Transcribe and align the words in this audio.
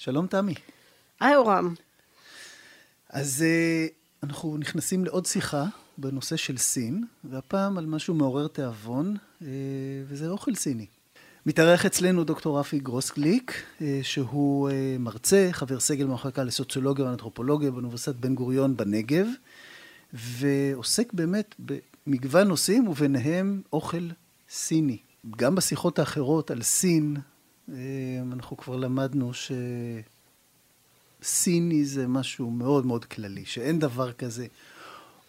שלום 0.00 0.26
תמי. 0.26 0.54
היי 1.20 1.36
אורם. 1.36 1.74
אז 3.10 3.44
אה, 3.44 3.92
אנחנו 4.22 4.56
נכנסים 4.58 5.04
לעוד 5.04 5.26
שיחה 5.26 5.64
בנושא 5.98 6.36
של 6.36 6.56
סין, 6.56 7.04
והפעם 7.24 7.78
על 7.78 7.86
משהו 7.86 8.14
מעורר 8.14 8.48
תיאבון, 8.48 9.16
אה, 9.16 9.44
וזה 10.08 10.28
אוכל 10.28 10.54
סיני. 10.54 10.86
מתארח 11.46 11.86
אצלנו 11.86 12.24
דוקטור 12.24 12.60
רפי 12.60 12.78
גרוסגליק, 12.78 13.52
אה, 13.78 13.82
שהוא 14.02 14.70
מרצה, 14.98 15.48
חבר 15.52 15.80
סגל 15.80 16.06
במחלקה 16.06 16.44
לסוציולוגיה 16.44 17.04
ואנתרופולוגיה 17.04 17.70
באוניברסיטת 17.70 18.16
בן 18.16 18.34
גוריון 18.34 18.76
בנגב, 18.76 19.26
ועוסק 20.12 21.12
באמת 21.12 21.54
במגוון 21.58 22.48
נושאים, 22.48 22.88
וביניהם 22.88 23.62
אוכל 23.72 24.08
סיני. 24.50 24.98
גם 25.36 25.54
בשיחות 25.54 25.98
האחרות 25.98 26.50
על 26.50 26.62
סין, 26.62 27.16
אנחנו 28.22 28.56
כבר 28.56 28.76
למדנו 28.76 29.32
שסיני 31.22 31.84
זה 31.84 32.08
משהו 32.08 32.50
מאוד 32.50 32.86
מאוד 32.86 33.04
כללי, 33.04 33.44
שאין 33.44 33.78
דבר 33.78 34.12
כזה 34.12 34.46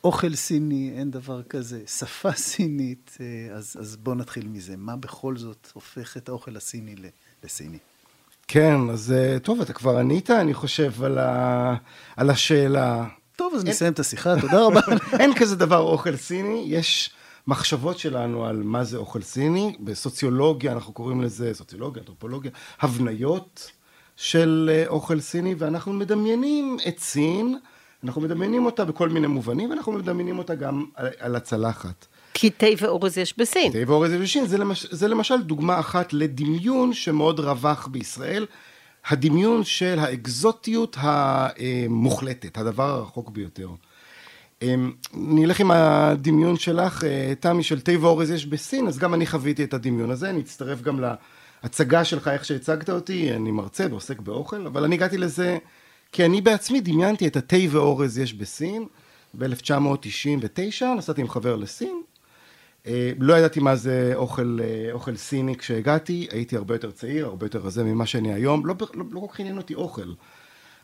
אוכל 0.03 0.35
סיני, 0.35 0.91
אין 0.95 1.11
דבר 1.11 1.43
כזה 1.43 1.81
שפה 1.87 2.31
סינית, 2.31 3.17
אז, 3.55 3.75
אז 3.79 3.97
בואו 3.97 4.15
נתחיל 4.15 4.47
מזה. 4.47 4.77
מה 4.77 4.95
בכל 4.95 5.37
זאת 5.37 5.71
הופך 5.73 6.17
את 6.17 6.29
האוכל 6.29 6.57
הסיני 6.57 6.95
לסיני? 7.43 7.77
כן, 8.47 8.89
אז 8.91 9.13
טוב, 9.43 9.61
אתה 9.61 9.73
כבר 9.73 9.97
ענית, 9.97 10.29
אני 10.29 10.53
חושב, 10.53 11.03
על, 11.03 11.17
ה... 11.17 11.75
על 12.15 12.29
השאלה. 12.29 13.07
טוב, 13.35 13.53
אז 13.55 13.61
אין... 13.61 13.69
נסיים 13.69 13.93
את 13.93 13.99
השיחה, 13.99 14.41
תודה 14.41 14.61
רבה. 14.61 14.81
אין 15.19 15.35
כזה 15.35 15.55
דבר 15.55 15.79
אוכל 15.79 16.15
סיני, 16.15 16.65
יש 16.67 17.11
מחשבות 17.49 17.99
שלנו 17.99 18.45
על 18.45 18.61
מה 18.63 18.83
זה 18.83 18.97
אוכל 18.97 19.21
סיני, 19.21 19.75
בסוציולוגיה 19.79 20.71
אנחנו 20.71 20.93
קוראים 20.93 21.21
לזה, 21.21 21.53
סוציולוגיה, 21.53 22.01
אנתרופולוגיה, 22.01 22.51
הבניות 22.81 23.71
של 24.15 24.69
אה, 24.73 24.87
אוכל 24.87 25.19
סיני, 25.19 25.55
ואנחנו 25.57 25.93
מדמיינים 25.93 26.77
את 26.87 26.99
סין, 26.99 27.57
אנחנו 28.03 28.21
מדמיינים 28.21 28.65
אותה 28.65 28.85
בכל 28.85 29.09
מיני 29.09 29.27
מובנים, 29.27 29.69
ואנחנו 29.69 29.91
מדמיינים 29.91 30.37
אותה 30.37 30.55
גם 30.55 30.85
על, 30.95 31.07
על 31.19 31.35
הצלחת. 31.35 32.05
כי 32.33 32.49
תה 32.49 32.65
ואורז 32.81 33.17
יש 33.17 33.37
בסין. 33.37 33.71
תה 33.71 33.91
ואורז 33.91 34.11
יש 34.11 34.21
בסין, 34.21 34.47
זה, 34.47 34.57
למש, 34.57 34.85
זה 34.91 35.07
למשל 35.07 35.41
דוגמה 35.41 35.79
אחת 35.79 36.13
לדמיון 36.13 36.93
שמאוד 36.93 37.39
רווח 37.39 37.87
בישראל, 37.87 38.45
הדמיון 39.07 39.63
של 39.63 39.99
האקזוטיות 39.99 40.97
המוחלטת, 40.99 42.57
הדבר 42.57 42.89
הרחוק 42.89 43.29
ביותר. 43.29 43.69
אמ, 44.61 44.91
נלך 45.13 45.59
עם 45.59 45.71
הדמיון 45.71 46.57
שלך, 46.57 47.03
אה, 47.03 47.33
תמי, 47.39 47.63
של 47.63 47.81
תה 47.81 47.91
ואורז 48.01 48.31
יש 48.31 48.45
בסין, 48.45 48.87
אז 48.87 48.97
גם 48.97 49.13
אני 49.13 49.25
חוויתי 49.25 49.63
את 49.63 49.73
הדמיון 49.73 50.11
הזה, 50.11 50.29
אני 50.29 50.39
אצטרף 50.39 50.81
גם 50.81 50.99
להצגה 51.63 52.05
שלך, 52.05 52.27
איך 52.27 52.45
שהצגת 52.45 52.89
אותי, 52.89 53.33
אני 53.33 53.51
מרצה 53.51 53.85
ועוסק 53.89 54.19
באוכל, 54.19 54.67
אבל 54.67 54.83
אני 54.83 54.95
הגעתי 54.95 55.17
לזה 55.17 55.57
כי 56.11 56.25
אני 56.25 56.41
בעצמי 56.41 56.81
דמיינתי 56.81 57.27
את 57.27 57.35
התה 57.35 57.57
ואורז 57.69 58.17
יש 58.17 58.33
בסין, 58.33 58.85
ב-1999, 59.33 60.85
נסעתי 60.97 61.21
עם 61.21 61.29
חבר 61.29 61.55
לסין, 61.55 62.01
אה, 62.87 63.11
לא 63.19 63.33
ידעתי 63.33 63.59
מה 63.59 63.75
זה 63.75 64.11
אוכל, 64.15 64.59
אה, 64.63 64.91
אוכל 64.91 65.15
סיני 65.15 65.55
כשהגעתי, 65.55 66.27
הייתי 66.31 66.57
הרבה 66.57 66.75
יותר 66.75 66.91
צעיר, 66.91 67.25
הרבה 67.25 67.45
יותר 67.45 67.59
רזה 67.59 67.83
ממה 67.83 68.05
שאני 68.05 68.33
היום, 68.33 68.65
לא, 68.65 68.75
לא, 68.93 69.03
לא 69.11 69.19
כל 69.19 69.27
כך 69.33 69.39
עניין 69.39 69.57
אותי 69.57 69.75
אוכל, 69.75 70.13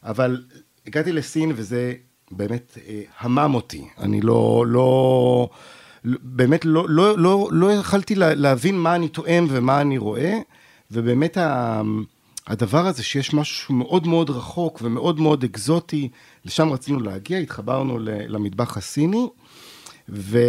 אבל 0.03 0.43
הגעתי 0.87 1.11
לסין 1.11 1.51
וזה 1.55 1.93
באמת 2.31 2.77
אה, 2.87 3.01
המם 3.19 3.55
אותי. 3.55 3.87
אני 3.99 4.21
לא, 4.21 4.65
לא, 4.67 5.49
באמת 6.21 6.65
לא, 6.65 6.89
לא, 6.89 7.17
לא, 7.17 7.49
לא 7.51 7.71
יכלתי 7.71 8.15
להבין 8.15 8.77
מה 8.79 8.95
אני 8.95 9.09
טועם 9.09 9.47
ומה 9.49 9.81
אני 9.81 9.97
רואה, 9.97 10.37
ובאמת 10.91 11.37
הדבר 12.47 12.87
הזה 12.87 13.03
שיש 13.03 13.33
משהו 13.33 13.75
מאוד 13.75 14.07
מאוד 14.07 14.29
רחוק 14.29 14.79
ומאוד 14.83 15.19
מאוד 15.19 15.43
אקזוטי, 15.43 16.09
לשם 16.45 16.69
רצינו 16.69 16.99
להגיע, 16.99 17.37
התחברנו 17.37 17.99
למטבח 18.01 18.77
הסיני, 18.77 19.27
ו... 20.09 20.39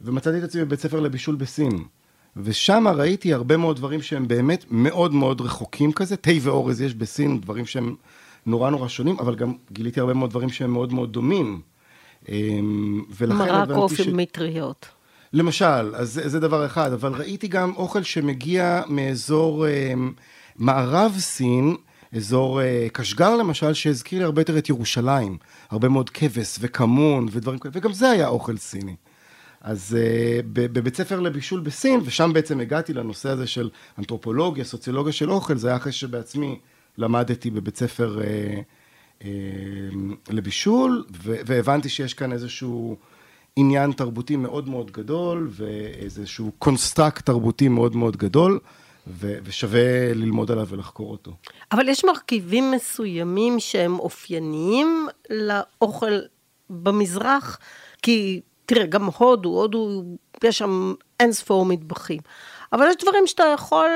ומצאתי 0.00 0.38
את 0.38 0.42
עצמי 0.42 0.64
בבית 0.64 0.80
ספר 0.80 1.00
לבישול 1.00 1.34
בסין. 1.34 1.84
ושם 2.36 2.88
ראיתי 2.88 3.34
הרבה 3.34 3.56
מאוד 3.56 3.76
דברים 3.76 4.02
שהם 4.02 4.28
באמת 4.28 4.64
מאוד 4.70 5.14
מאוד 5.14 5.40
רחוקים 5.40 5.92
כזה, 5.92 6.16
תה 6.16 6.30
ואורז 6.40 6.80
יש 6.80 6.94
בסין, 6.94 7.40
דברים 7.40 7.66
שהם 7.66 7.94
נורא 8.46 8.70
נורא 8.70 8.88
שונים, 8.88 9.16
אבל 9.18 9.34
גם 9.34 9.52
גיליתי 9.72 10.00
הרבה 10.00 10.14
מאוד 10.14 10.30
דברים 10.30 10.48
שהם 10.48 10.70
מאוד 10.70 10.92
מאוד 10.92 11.12
דומים. 11.12 11.60
אמ, 12.28 13.02
מרק 13.20 13.70
אופי 13.70 14.04
ש... 14.04 14.08
מטריות. 14.08 14.88
למשל, 15.32 15.94
אז 15.94 16.12
זה, 16.12 16.28
זה 16.28 16.40
דבר 16.40 16.66
אחד, 16.66 16.92
אבל 16.92 17.12
ראיתי 17.12 17.48
גם 17.48 17.72
אוכל 17.76 18.02
שמגיע 18.02 18.82
מאזור 18.88 19.66
אה, 19.66 19.94
מערב 20.56 21.14
סין, 21.18 21.76
אזור 22.16 22.62
אה, 22.62 22.86
קשגר 22.92 23.36
למשל, 23.36 23.74
שהזכיר 23.74 24.18
לי 24.18 24.24
הרבה 24.24 24.40
יותר 24.40 24.58
את 24.58 24.68
ירושלים. 24.68 25.38
הרבה 25.70 25.88
מאוד 25.88 26.10
כבש 26.10 26.56
וכמון 26.60 27.28
ודברים 27.30 27.58
כאלה, 27.58 27.72
וגם 27.76 27.92
זה 27.92 28.10
היה 28.10 28.28
אוכל 28.28 28.56
סיני. 28.56 28.96
אז 29.60 29.96
uh, 29.98 30.42
בבית 30.52 30.96
ספר 30.96 31.20
לבישול 31.20 31.60
בסין, 31.60 32.00
ושם 32.04 32.30
בעצם 32.34 32.60
הגעתי 32.60 32.94
לנושא 32.94 33.28
הזה 33.28 33.46
של 33.46 33.70
אנתרופולוגיה, 33.98 34.64
סוציולוגיה 34.64 35.12
של 35.12 35.30
אוכל, 35.30 35.56
זה 35.56 35.68
היה 35.68 35.76
אחרי 35.76 35.92
שבעצמי 35.92 36.58
למדתי 36.98 37.50
בבית 37.50 37.76
ספר 37.76 38.20
אה, 38.20 38.60
אה, 39.24 39.30
לבישול, 40.28 41.04
והבנתי 41.20 41.88
שיש 41.88 42.14
כאן 42.14 42.32
איזשהו 42.32 42.96
עניין 43.56 43.92
תרבותי 43.92 44.36
מאוד 44.36 44.68
מאוד 44.68 44.90
גדול, 44.90 45.48
ואיזשהו 45.50 46.52
construct 46.58 47.26
תרבותי 47.26 47.68
מאוד 47.68 47.96
מאוד 47.96 48.16
גדול. 48.16 48.58
ו- 49.08 49.38
ושווה 49.44 50.14
ללמוד 50.14 50.50
עליו 50.50 50.66
ולחקור 50.68 51.10
אותו. 51.10 51.32
אבל 51.72 51.88
יש 51.88 52.04
מרכיבים 52.04 52.70
מסוימים 52.70 53.60
שהם 53.60 53.98
אופייניים 53.98 55.06
לאוכל 55.30 56.18
במזרח, 56.70 57.58
כי 58.02 58.40
תראה, 58.66 58.86
גם 58.86 59.04
הודו, 59.04 59.48
הודו, 59.48 60.02
יש 60.44 60.58
שם 60.58 60.94
אין 61.20 61.32
ספור 61.32 61.66
מטבחים. 61.66 62.20
אבל 62.72 62.86
יש 62.88 62.96
דברים 63.02 63.26
שאתה 63.26 63.44
יכול 63.54 63.90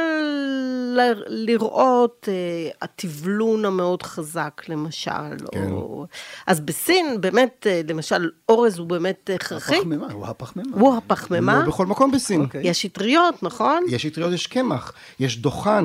לראות, 1.27 2.29
אה, 2.29 2.71
הטבלון 2.83 3.65
המאוד 3.65 4.03
חזק 4.03 4.63
למשל, 4.69 5.37
כן. 5.53 5.71
או... 5.71 6.07
אז 6.47 6.61
בסין 6.61 7.21
באמת, 7.21 7.67
אה, 7.71 7.81
למשל, 7.89 8.31
אורז 8.49 8.79
הוא 8.79 8.87
באמת 8.87 9.31
הכרחי. 9.35 9.77
הפחמימה, 9.77 10.07
הוא 10.13 10.27
הפחמימה. 10.27 10.77
הוא 10.77 10.97
הפחמימה. 10.97 11.59
לא 11.59 11.67
בכל 11.67 11.87
מקום 11.87 12.11
בסין. 12.11 12.41
Okay. 12.41 12.45
אוקיי. 12.45 12.69
יש 12.69 12.87
אטריות, 12.87 13.43
נכון? 13.43 13.85
יש 13.89 14.07
אטריות, 14.07 14.33
יש 14.33 14.47
קמח, 14.47 14.93
יש 15.21 15.39
דוכן. 15.39 15.85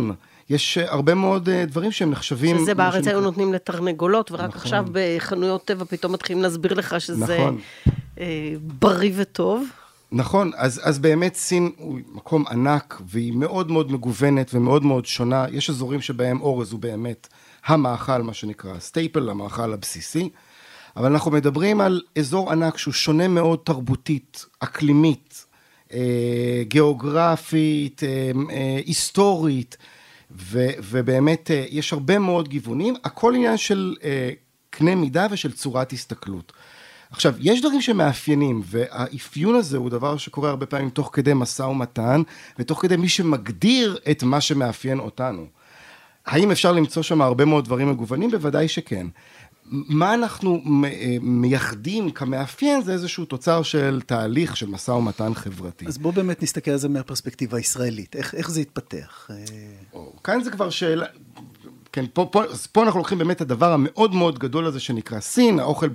יש 0.50 0.78
אה, 0.78 0.92
הרבה 0.92 1.14
מאוד 1.14 1.50
דברים 1.50 1.92
שהם 1.92 2.12
נחשבים... 2.12 2.58
שזה 2.58 2.76
בארץ 2.76 3.08
היו 3.08 3.22
נותנים 3.22 3.54
לתרנגולות, 3.54 4.32
ורק 4.32 4.50
נכון. 4.50 4.62
עכשיו 4.62 4.86
בחנויות 4.92 5.66
טבע 5.66 5.86
פתאום 5.86 6.14
מתחילים 6.14 6.44
להסביר 6.44 6.74
לך 6.74 7.02
שזה 7.02 7.38
נכון. 7.38 7.60
בריא 8.62 9.12
וטוב. 9.16 9.68
נכון, 10.12 10.52
אז, 10.56 10.82
אז 10.84 11.00
באמת 11.00 11.36
סין 11.36 11.72
הוא 11.78 12.00
מקום 12.12 12.44
ענק 12.48 13.02
והיא 13.06 13.34
מאוד 13.34 13.72
מאוד 13.72 13.92
מגוונת 13.92 14.54
ומאוד 14.54 14.84
מאוד 14.84 15.06
שונה. 15.06 15.46
יש 15.52 15.70
אזורים 15.70 16.02
שבהם 16.02 16.42
אורז 16.42 16.72
הוא 16.72 16.80
באמת 16.80 17.28
המאכל, 17.66 18.22
מה 18.22 18.34
שנקרא 18.34 18.80
staple, 18.80 19.30
המאכל 19.30 19.74
הבסיסי. 19.74 20.30
אבל 20.98 21.12
אנחנו 21.12 21.32
מדברים 21.32 21.82
על 21.82 22.02
אזור 22.20 22.52
ענק 22.52 22.78
שהוא 22.78 22.94
שונה 22.94 23.28
מאוד 23.28 23.60
תרבותית, 23.64 24.46
אקלימית, 24.60 25.46
אה, 25.94 26.64
גיאוגרפית, 26.64 28.04
אה, 28.04 28.32
אה, 28.52 28.80
היסטורית, 28.86 29.78
ו, 30.32 30.68
ובאמת 30.84 31.52
אה, 31.52 31.66
יש 31.70 31.94
הרבה 31.94 32.20
מאוד 32.20 32.48
גיוונים. 32.48 32.96
הכל 33.04 33.36
עניין 33.36 33.58
של 33.58 33.96
אה, 34.04 34.30
קנה 34.70 34.96
מידה 34.96 35.28
ושל 35.32 35.52
צורת 35.52 35.94
הסתכלות. 35.94 36.54
עכשיו, 37.16 37.34
יש 37.40 37.62
דברים 37.62 37.82
שמאפיינים, 37.82 38.62
והאפיון 38.66 39.56
הזה 39.56 39.78
הוא 39.78 39.90
דבר 39.90 40.18
שקורה 40.18 40.50
הרבה 40.50 40.66
פעמים 40.66 40.90
תוך 40.90 41.10
כדי 41.14 41.32
משא 41.36 41.64
ומתן, 41.64 42.22
ותוך 42.60 42.82
כדי 42.82 42.96
מי 42.96 43.10
שמגדיר 43.10 43.98
את 44.12 44.24
מה 44.24 44.42
שמאפיין 44.42 45.00
אותנו. 45.00 45.46
האם 46.26 46.52
אפשר 46.52 46.72
למצוא 46.72 47.04
שם 47.04 47.22
הרבה 47.22 47.46
מאוד 47.46 47.66
דברים 47.66 47.90
מגוונים? 47.90 48.32
בוודאי 48.32 48.68
שכן. 48.68 49.08
מה 49.66 50.14
אנחנו 50.14 50.62
מייחדים 51.22 52.12
כמאפיין 52.12 52.82
זה 52.82 52.94
איזשהו 52.94 53.26
תוצר 53.26 53.64
של 53.64 54.02
תהליך 54.06 54.58
של 54.58 54.68
משא 54.68 54.92
ומתן 54.92 55.34
חברתי. 55.34 55.86
אז 55.88 55.98
בואו 55.98 56.14
באמת 56.14 56.44
נסתכל 56.44 56.72
על 56.72 56.78
זה 56.78 56.90
מהפרספקטיבה 56.90 57.58
הישראלית, 57.58 58.16
איך, 58.16 58.36
איך 58.36 58.50
זה 58.50 58.62
התפתח? 58.62 59.30
כאן 60.24 60.44
זה 60.44 60.52
כבר 60.52 60.70
שאלה, 60.70 61.06
כן, 61.92 62.06
פה, 62.14 62.30
פה, 62.32 62.44
פה 62.72 62.84
אנחנו 62.84 63.00
לוקחים 63.00 63.18
באמת 63.18 63.36
את 63.36 63.42
הדבר 63.42 63.72
המאוד 63.74 64.16
מאוד 64.16 64.40
גדול 64.40 64.66
הזה 64.66 64.80
שנקרא 64.80 65.20
סין, 65.20 65.60
האוכל 65.60 65.88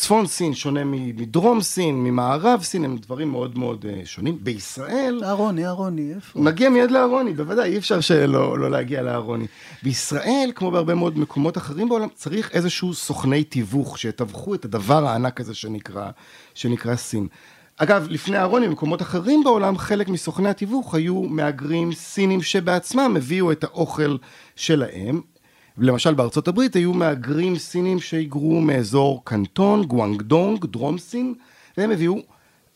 צפון 0.00 0.26
סין 0.26 0.54
שונה 0.54 0.80
מדרום 0.84 1.60
סין, 1.60 2.04
ממערב 2.04 2.62
סין, 2.62 2.84
הם 2.84 2.96
דברים 2.96 3.30
מאוד 3.30 3.58
מאוד 3.58 3.86
אה, 3.88 4.00
שונים. 4.04 4.38
בישראל... 4.42 5.20
אהרוני, 5.24 5.66
אהרוני, 5.66 6.14
איפה? 6.14 6.40
מגיע 6.40 6.70
מיד 6.70 6.90
לאהרוני, 6.90 7.34
בוודאי, 7.34 7.70
אי 7.70 7.78
אפשר 7.78 8.00
שלא 8.00 8.58
לא 8.58 8.70
להגיע 8.70 9.02
לאהרוני. 9.02 9.46
בישראל, 9.82 10.52
כמו 10.54 10.70
בהרבה 10.70 10.94
מאוד 10.94 11.18
מקומות 11.18 11.56
אחרים 11.58 11.88
בעולם, 11.88 12.08
צריך 12.14 12.50
איזשהו 12.52 12.94
סוכני 12.94 13.44
תיווך 13.44 13.98
שיתווכו 13.98 14.54
את 14.54 14.64
הדבר 14.64 15.06
הענק 15.06 15.40
הזה 15.40 15.54
שנקרא, 15.54 16.10
שנקרא 16.54 16.96
סין. 16.96 17.26
אגב, 17.76 18.06
לפני 18.10 18.38
אהרוני, 18.38 18.68
במקומות 18.68 19.02
אחרים 19.02 19.44
בעולם, 19.44 19.78
חלק 19.78 20.08
מסוכני 20.08 20.48
התיווך 20.48 20.94
היו 20.94 21.22
מהגרים 21.22 21.92
סינים 21.92 22.42
שבעצמם 22.42 23.14
הביאו 23.16 23.52
את 23.52 23.64
האוכל 23.64 24.16
שלהם. 24.56 25.20
למשל 25.80 26.14
בארצות 26.14 26.48
הברית 26.48 26.74
היו 26.74 26.92
מהגרים 26.92 27.58
סינים 27.58 28.00
שהיגרו 28.00 28.60
מאזור 28.60 29.24
קנטון, 29.24 29.84
גואנגדונג, 29.84 30.64
דרום 30.64 30.98
סין, 30.98 31.34
והם 31.78 31.90
הביאו 31.90 32.16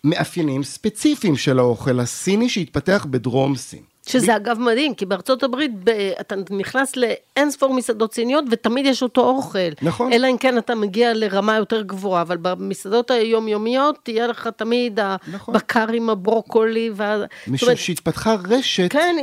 מאפיינים 0.05 0.63
ספציפיים 0.63 1.37
של 1.37 1.59
האוכל 1.59 2.01
הסיני 2.01 2.49
שהתפתח 2.49 3.07
בדרום 3.11 3.57
סין. 3.57 3.83
שזה 4.07 4.27
ב... 4.27 4.31
אגב 4.31 4.59
מדהים, 4.59 4.95
כי 4.95 5.07
בארצות 5.07 5.43
הברית 5.43 5.71
ב... 5.85 5.91
אתה 6.21 6.35
נכנס 6.51 6.97
לאין 6.97 7.51
ספור 7.51 7.75
מסעדות 7.75 8.15
סיניות 8.15 8.45
ותמיד 8.51 8.87
יש 8.87 9.03
אותו 9.03 9.21
אוכל. 9.21 9.59
נכון. 9.83 10.13
אלא 10.13 10.27
אם 10.31 10.37
כן 10.39 10.59
אתה 10.59 10.75
מגיע 10.75 11.15
לרמה 11.15 11.57
יותר 11.57 11.83
גבוהה, 11.83 12.23
אבל 12.23 12.37
במסעדות 12.37 13.11
היומיומיות 13.11 13.99
תהיה 14.03 14.27
לך 14.27 14.49
תמיד 14.57 15.01
נכון. 15.33 15.55
הבקר 15.55 15.87
עם 15.93 16.11
הברוקולי. 16.11 16.91
וה... 16.95 17.25
משום 17.49 17.69
אומרת... 17.69 17.79
שהתפתחה 17.79 18.37
רשת. 18.49 18.93
כן. 18.93 19.17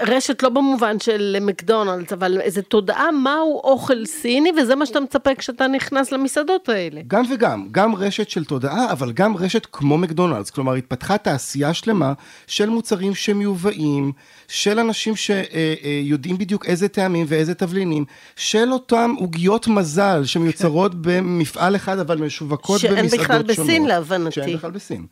רשת 0.00 0.42
לא 0.42 0.48
במובן 0.48 1.00
של 1.00 1.36
מקדונלדס, 1.40 2.12
אבל 2.12 2.40
איזו 2.40 2.62
תודעה 2.62 3.10
מהו 3.10 3.60
אוכל 3.64 4.06
סיני, 4.06 4.52
וזה 4.58 4.76
מה 4.76 4.86
שאתה 4.86 5.00
מצפה 5.00 5.34
כשאתה 5.34 5.66
נכנס 5.66 6.12
למסעדות 6.12 6.68
האלה. 6.68 7.00
גם 7.06 7.24
וגם, 7.30 7.68
גם 7.70 7.94
רשת 7.94 8.30
של 8.30 8.44
תודעה, 8.44 8.92
אבל 8.92 9.12
גם 9.12 9.36
רשת 9.36 9.66
כמו 9.72 9.98
מקדונלדס. 9.98 10.50
כלומר, 10.50 10.74
התפתחה 10.74 11.18
תעשייה 11.18 11.74
שלמה 11.74 12.12
של 12.46 12.68
מוצרים 12.68 13.14
שמיובאים, 13.14 14.12
של 14.48 14.78
אנשים 14.78 15.14
שיודעים 15.16 16.38
בדיוק 16.38 16.66
איזה 16.66 16.88
טעמים 16.88 17.26
ואיזה 17.28 17.54
תבלינים, 17.54 18.04
של 18.36 18.72
אותם 18.72 19.14
עוגיות 19.18 19.68
מזל 19.68 20.24
שמיוצרות 20.24 20.92
כן. 20.92 20.98
במפעל 21.02 21.76
אחד, 21.76 21.98
אבל 21.98 22.18
משווקות 22.18 22.80
במסעדות 22.80 22.98
שונות. 22.98 23.10
שאין 23.10 23.20
בכלל 23.22 23.42
בסין, 23.42 23.86
להבנתי. 23.86 24.34
שאין 24.34 24.56
בכלל 24.56 24.70
בסין. 24.70 25.06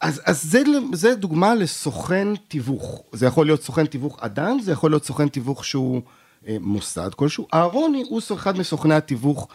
אז, 0.00 0.20
אז 0.24 0.42
זה, 0.42 0.62
זה 0.92 1.14
דוגמה 1.14 1.54
לסוכן 1.54 2.28
תיווך. 2.48 3.02
זה 3.12 3.26
יכול 3.26 3.46
להיות 3.46 3.62
סוכן 3.62 3.86
תיווך 3.86 4.18
אדם, 4.20 4.58
זה 4.60 4.72
יכול 4.72 4.90
להיות 4.90 5.04
סוכן 5.04 5.28
תיווך 5.28 5.64
שהוא 5.64 6.02
אה, 6.48 6.56
מוסד 6.60 7.10
כלשהו. 7.16 7.46
אהרוני 7.54 8.04
הוא 8.08 8.20
אחד 8.34 8.58
מסוכני 8.58 8.94
התיווך 8.94 9.48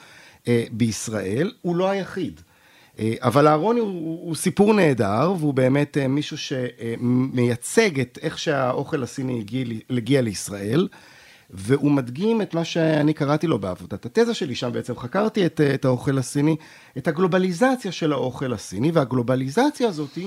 אה, 0.47 0.63
בישראל, 0.71 1.51
הוא 1.61 1.75
לא 1.75 1.89
היחיד. 1.89 2.41
אה, 2.99 3.13
אבל 3.21 3.47
אהרוני 3.47 3.79
הוא, 3.79 4.19
הוא 4.27 4.35
סיפור 4.35 4.73
נהדר, 4.73 5.33
והוא 5.39 5.53
באמת 5.53 5.97
אה, 5.97 6.07
מישהו 6.07 6.37
שמייצג 6.37 7.99
את 7.99 8.19
איך 8.21 8.39
שהאוכל 8.39 9.03
הסיני 9.03 9.39
הגיע, 9.39 9.65
הגיע 9.89 10.21
לישראל. 10.21 10.87
והוא 11.49 11.91
מדגים 11.91 12.41
את 12.41 12.53
מה 12.53 12.65
שאני 12.65 13.13
קראתי 13.13 13.47
לו 13.47 13.59
בעבודת 13.59 14.05
התזה 14.05 14.33
שלי, 14.33 14.55
שם 14.55 14.71
בעצם 14.71 14.95
חקרתי 14.97 15.45
את, 15.45 15.61
את 15.61 15.85
האוכל 15.85 16.17
הסיני, 16.17 16.55
את 16.97 17.07
הגלובליזציה 17.07 17.91
של 17.91 18.13
האוכל 18.13 18.53
הסיני, 18.53 18.91
והגלובליזציה 18.91 19.87
הזאת 19.87 20.17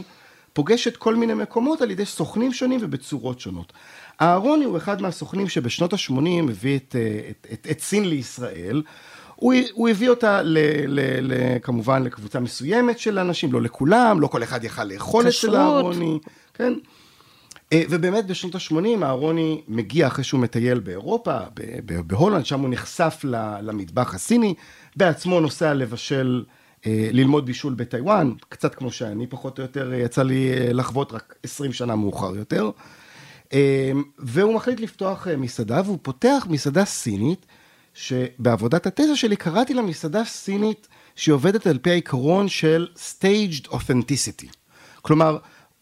פוגשת 0.52 0.96
כל 0.96 1.14
מיני 1.16 1.34
מקומות 1.34 1.82
על 1.82 1.90
ידי 1.90 2.04
סוכנים 2.04 2.52
שונים 2.52 2.80
ובצורות 2.82 3.40
שונות. 3.40 3.72
אהרוני 4.20 4.64
הוא 4.64 4.76
אחד 4.76 5.02
מהסוכנים 5.02 5.48
שבשנות 5.48 5.92
ה-80 5.92 6.50
הביא 6.50 6.76
את, 6.76 6.96
את, 7.30 7.46
את, 7.52 7.66
את 7.70 7.80
סין 7.80 8.08
לישראל. 8.08 8.82
הוא, 9.36 9.54
הוא 9.72 9.88
הביא 9.88 10.08
אותה 10.08 10.42
ל, 10.42 10.58
ל, 10.86 11.00
ל, 11.32 11.58
כמובן 11.62 12.02
לקבוצה 12.02 12.40
מסוימת 12.40 12.98
של 12.98 13.18
אנשים, 13.18 13.52
לא 13.52 13.62
לכולם, 13.62 14.20
לא 14.20 14.26
כל 14.26 14.42
אחד 14.42 14.64
יכל 14.64 14.84
לאכול 14.84 15.28
אצל 15.28 15.56
אהרוני, 15.56 16.18
כן? 16.54 16.72
אה, 17.72 17.82
ובאמת 17.90 18.26
בשנות 18.26 18.54
ה-80 18.54 19.04
אהרוני 19.04 19.62
מגיע 19.68 20.06
אחרי 20.06 20.24
שהוא 20.24 20.40
מטייל 20.40 20.80
באירופה, 20.80 21.38
בהולנד, 22.06 22.46
שם 22.46 22.60
הוא 22.60 22.68
נחשף 22.70 23.20
למטבח 23.62 24.14
הסיני, 24.14 24.54
בעצמו 24.96 25.40
נוסע 25.40 25.74
לבשל, 25.74 26.44
אה, 26.86 27.08
ללמוד 27.12 27.46
בישול 27.46 27.74
בטיוואן, 27.74 28.32
קצת 28.48 28.74
כמו 28.74 28.92
שאני 28.92 29.26
פחות 29.26 29.58
או 29.58 29.62
יותר 29.62 29.92
אה, 29.92 29.98
יצא 29.98 30.22
לי 30.22 30.72
לחוות 30.72 31.12
רק 31.12 31.34
20 31.42 31.72
שנה 31.72 31.96
מאוחר 31.96 32.36
יותר. 32.36 32.70
והוא 34.18 34.54
מחליט 34.54 34.80
לפתוח 34.80 35.26
מסעדה, 35.38 35.82
והוא 35.84 35.98
פותח 36.02 36.46
מסעדה 36.50 36.84
סינית, 36.84 37.46
שבעבודת 37.94 38.86
התזה 38.86 39.16
שלי 39.16 39.36
קראתי 39.36 39.74
לה 39.74 39.82
מסעדה 39.82 40.24
סינית 40.24 40.88
שהיא 41.16 41.32
עובדת 41.32 41.66
על 41.66 41.78
פי 41.78 41.90
העיקרון 41.90 42.48
של 42.48 42.86
staged 42.96 43.66
authenticity. 43.68 44.46
כלומר, 45.02 45.38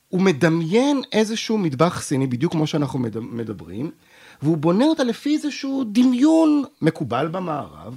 הוא 0.08 0.20
מדמיין 0.20 1.02
איזשהו 1.12 1.58
מטבח 1.58 2.02
סיני, 2.02 2.26
בדיוק 2.26 2.52
כמו 2.52 2.66
שאנחנו 2.66 2.98
מדברים, 3.20 3.90
והוא 4.42 4.56
בונה 4.56 4.84
אותה 4.84 5.04
לפי 5.04 5.34
איזשהו 5.34 5.84
דמיון 5.92 6.64
מקובל 6.82 7.28
במערב. 7.28 7.96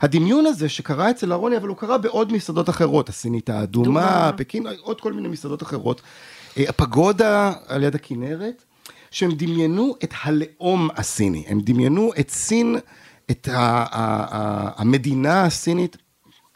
הדמיון 0.00 0.46
הזה 0.46 0.68
שקרה 0.68 1.10
אצל 1.10 1.32
אהרוני, 1.32 1.56
אבל 1.56 1.68
הוא 1.68 1.76
קרה 1.76 1.98
בעוד 1.98 2.32
מסעדות 2.32 2.68
אחרות, 2.68 3.08
הסינית 3.08 3.50
האדומה, 3.50 4.30
פקין, 4.36 4.66
עוד 4.80 5.00
כל 5.00 5.12
מיני 5.12 5.28
מסעדות 5.28 5.62
אחרות. 5.62 6.00
אה, 6.58 6.64
הפגודה 6.68 7.52
על 7.66 7.82
יד 7.82 7.94
הכנרת, 7.94 8.64
שהם 9.10 9.30
דמיינו 9.32 9.94
את 10.04 10.14
הלאום 10.22 10.88
הסיני, 10.96 11.44
הם 11.48 11.60
דמיינו 11.60 12.10
את 12.20 12.30
סין, 12.30 12.76
את 13.30 13.48
המדינה 14.76 15.44
הסינית, 15.44 15.96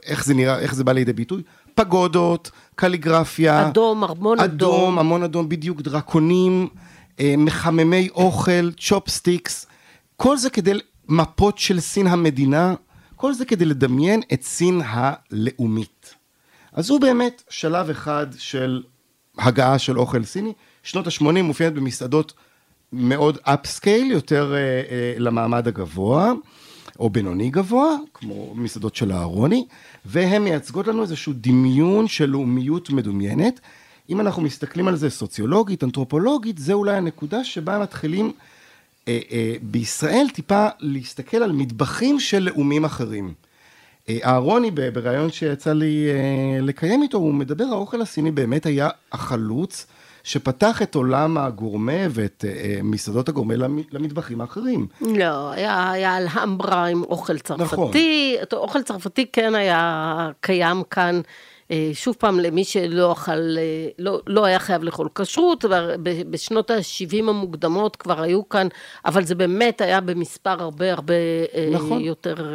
איך 0.06 0.24
זה 0.24 0.34
נראה, 0.34 0.58
איך 0.58 0.74
זה 0.74 0.84
בא 0.84 0.92
לידי 0.92 1.12
ביטוי? 1.12 1.42
פגודות, 1.74 2.50
קליגרפיה. 2.78 3.68
אדום, 3.68 4.04
המון 4.04 4.40
אדום. 4.40 4.70
אדום, 4.70 4.98
המון 4.98 5.22
אדום, 5.22 5.48
בדיוק, 5.48 5.80
דרקונים, 5.80 6.68
אה, 7.20 7.34
מחממי 7.38 8.08
אוכל, 8.08 8.72
צ'ופסטיקס. 8.72 9.66
כל 10.16 10.36
זה 10.36 10.50
כדי, 10.50 10.72
מפות 11.08 11.58
של 11.58 11.80
סין 11.80 12.06
המדינה, 12.06 12.74
כל 13.16 13.32
זה 13.32 13.44
כדי 13.44 13.64
לדמיין 13.64 14.22
את 14.32 14.42
סין 14.42 14.80
הלאומית. 14.84 16.14
אז 16.72 16.90
הוא 16.90 17.00
באמת 17.00 17.42
שלב 17.50 17.90
אחד 17.90 18.26
של 18.38 18.82
הגעה 19.38 19.78
של 19.78 19.98
אוכל 19.98 20.24
סיני. 20.24 20.52
שנות 20.82 21.06
ה-80 21.06 21.42
מופיעת 21.42 21.74
במסעדות 21.74 22.32
מאוד 22.92 23.38
upscale, 23.42 24.10
יותר 24.10 24.54
אה, 24.54 24.58
אה, 24.58 25.14
למעמד 25.18 25.68
הגבוה. 25.68 26.32
או 26.98 27.10
בינוני 27.10 27.50
גבוה, 27.50 27.96
כמו 28.14 28.54
מסעדות 28.54 28.96
של 28.96 29.12
אהרוני, 29.12 29.64
והן 30.04 30.42
מייצגות 30.42 30.86
לנו 30.86 31.02
איזשהו 31.02 31.32
דמיון 31.36 32.08
של 32.08 32.26
לאומיות 32.26 32.90
מדומיינת. 32.90 33.60
אם 34.10 34.20
אנחנו 34.20 34.42
מסתכלים 34.42 34.88
על 34.88 34.96
זה 34.96 35.10
סוציולוגית, 35.10 35.84
אנתרופולוגית, 35.84 36.58
זה 36.58 36.72
אולי 36.72 36.96
הנקודה 36.96 37.44
שבה 37.44 37.78
מתחילים 37.78 38.32
אה, 39.08 39.18
אה, 39.32 39.54
בישראל 39.62 40.26
טיפה 40.34 40.66
להסתכל 40.80 41.36
על 41.36 41.52
מטבחים 41.52 42.20
של 42.20 42.38
לאומים 42.38 42.84
אחרים. 42.84 43.34
אה, 44.08 44.18
אהרוני, 44.24 44.70
בריאיון 44.70 45.30
שיצא 45.30 45.72
לי 45.72 46.06
אה, 46.10 46.60
לקיים 46.60 47.02
איתו, 47.02 47.18
הוא 47.18 47.34
מדבר, 47.34 47.64
האוכל 47.64 48.02
הסיני 48.02 48.30
באמת 48.30 48.66
היה 48.66 48.88
החלוץ 49.12 49.86
שפתח 50.24 50.82
את 50.82 50.94
עולם 50.94 51.38
הגורמה 51.38 51.92
ואת 52.10 52.44
uh, 52.48 52.82
מסעדות 52.82 53.28
הגורמה 53.28 53.54
למטבחים 53.92 54.40
האחרים. 54.40 54.86
לא, 55.00 55.50
היה, 55.50 55.90
היה 55.90 56.18
אלהמברה 56.18 56.84
עם 56.86 57.02
אוכל 57.02 57.38
צרפתי, 57.38 58.36
נכון. 58.42 58.58
אוכל 58.58 58.82
צרפתי 58.82 59.26
כן 59.32 59.54
היה 59.54 60.30
קיים 60.40 60.82
כאן. 60.90 61.20
אה, 61.70 61.90
שוב 61.92 62.16
פעם, 62.18 62.40
למי 62.40 62.64
שלא 62.64 63.12
אכל, 63.12 63.30
אה, 63.32 63.88
לא, 63.98 64.20
לא 64.26 64.44
היה 64.44 64.58
חייב 64.58 64.82
לאכול 64.82 65.08
כשרות, 65.14 65.64
בשנות 66.30 66.70
ה-70 66.70 67.28
המוקדמות 67.28 67.96
כבר 67.96 68.22
היו 68.22 68.48
כאן, 68.48 68.66
אבל 69.04 69.24
זה 69.24 69.34
באמת 69.34 69.80
היה 69.80 70.00
במספר 70.00 70.62
הרבה 70.62 70.92
הרבה 70.92 71.14
אה, 71.54 71.68
נכון. 71.72 72.00
יותר 72.00 72.54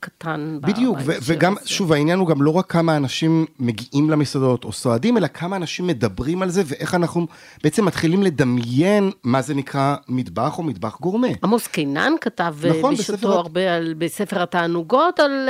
קטן. 0.00 0.58
בדיוק, 0.60 0.98
ו- 1.04 1.12
וגם, 1.22 1.56
הזה. 1.56 1.68
שוב, 1.68 1.92
העניין 1.92 2.18
הוא 2.18 2.28
גם 2.28 2.42
לא 2.42 2.50
רק 2.50 2.70
כמה 2.72 2.96
אנשים 2.96 3.46
מגיעים 3.58 4.10
למסעדות 4.10 4.64
או 4.64 4.72
סועדים, 4.72 5.16
אלא 5.16 5.26
כמה 5.26 5.56
אנשים 5.56 5.86
מדברים 5.86 6.42
על 6.42 6.50
זה, 6.50 6.62
ואיך 6.66 6.94
אנחנו 6.94 7.26
בעצם 7.64 7.84
מתחילים 7.84 8.22
לדמיין 8.22 9.10
מה 9.24 9.42
זה 9.42 9.54
נקרא 9.54 9.96
מטבח 10.08 10.58
או 10.58 10.62
מטבח 10.62 10.98
גורמה. 11.00 11.28
עמוס 11.44 11.66
קינן 11.66 12.12
כתב 12.20 12.54
נכון, 12.78 12.94
בשעתו 12.94 13.16
בספר... 13.16 13.32
הרבה 13.32 13.74
על, 13.74 13.94
בספר 13.98 14.42
התענוגות 14.42 15.20
על... 15.20 15.48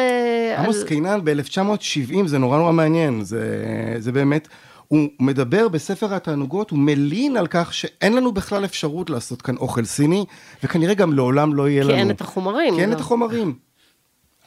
עמוס 0.59 0.81
על... 0.81 0.89
קינן 0.89 1.21
ב-1970, 1.25 2.27
זה 2.27 2.39
נורא 2.39 2.59
נורא 2.59 2.73
מעניין. 2.73 3.02
מעניין, 3.11 3.25
זה, 3.25 3.97
זה 3.99 4.13
באמת, 4.13 4.49
הוא 4.89 5.09
מדבר 5.21 5.69
בספר 5.69 6.15
התענוגות, 6.15 6.71
הוא 6.71 6.79
מלין 6.79 7.37
על 7.37 7.47
כך 7.47 7.75
שאין 7.75 8.13
לנו 8.13 8.33
בכלל 8.33 8.65
אפשרות 8.65 9.11
לעשות 9.11 9.43
כאן 9.43 9.57
אוכל 9.57 9.85
סיני, 9.85 10.25
וכנראה 10.65 10.95
גם 10.95 11.13
לעולם 11.13 11.55
לא 11.55 11.69
יהיה 11.69 11.83
כי 11.83 11.89
לנו. 11.89 11.97
כי 11.97 12.01
אין 12.03 12.11
את 12.11 12.21
החומרים. 12.21 12.75
כי 12.75 12.81
אין 12.81 12.91
לא. 12.91 12.95
את 12.95 13.01
החומרים. 13.01 13.55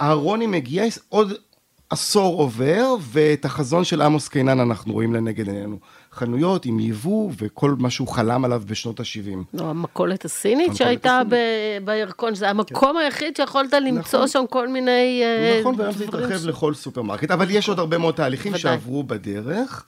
אהרוני 0.01 0.47
מגיע, 0.47 0.83
עוד 1.09 1.33
עשור 1.89 2.37
עובר, 2.37 2.95
ואת 3.01 3.45
החזון 3.45 3.83
של 3.83 4.01
עמוס 4.01 4.27
קינן 4.27 4.59
אנחנו 4.59 4.93
רואים 4.93 5.13
לנגד 5.13 5.47
עינינו. 5.47 5.77
חנויות 6.15 6.65
עם 6.65 6.79
יבוא 6.79 7.31
וכל 7.37 7.75
מה 7.79 7.89
שהוא 7.89 8.07
חלם 8.07 8.45
עליו 8.45 8.61
בשנות 8.65 8.99
ה-70. 8.99 9.37
לא, 9.53 9.63
המכולת 9.63 10.25
הסינית 10.25 10.75
שהייתה 10.75 11.21
בירקון, 11.83 12.35
זה 12.35 12.49
המקום 12.49 12.97
היחיד 12.97 13.35
שיכולת 13.35 13.73
למצוא 13.73 14.19
נכון. 14.19 14.27
שם 14.27 14.43
כל 14.49 14.67
מיני 14.67 15.21
אה, 15.23 15.59
נכון, 15.59 15.75
והיום 15.77 15.93
זה 15.93 16.03
התרחב 16.03 16.45
לכל 16.45 16.73
סופרמרקט, 16.73 17.31
אבל 17.31 17.51
יש 17.51 17.69
עוד 17.69 17.79
הרבה 17.79 17.97
מאוד 17.97 18.15
תהליכים 18.15 18.57
שעברו 18.57 19.03
בדרך. 19.03 19.85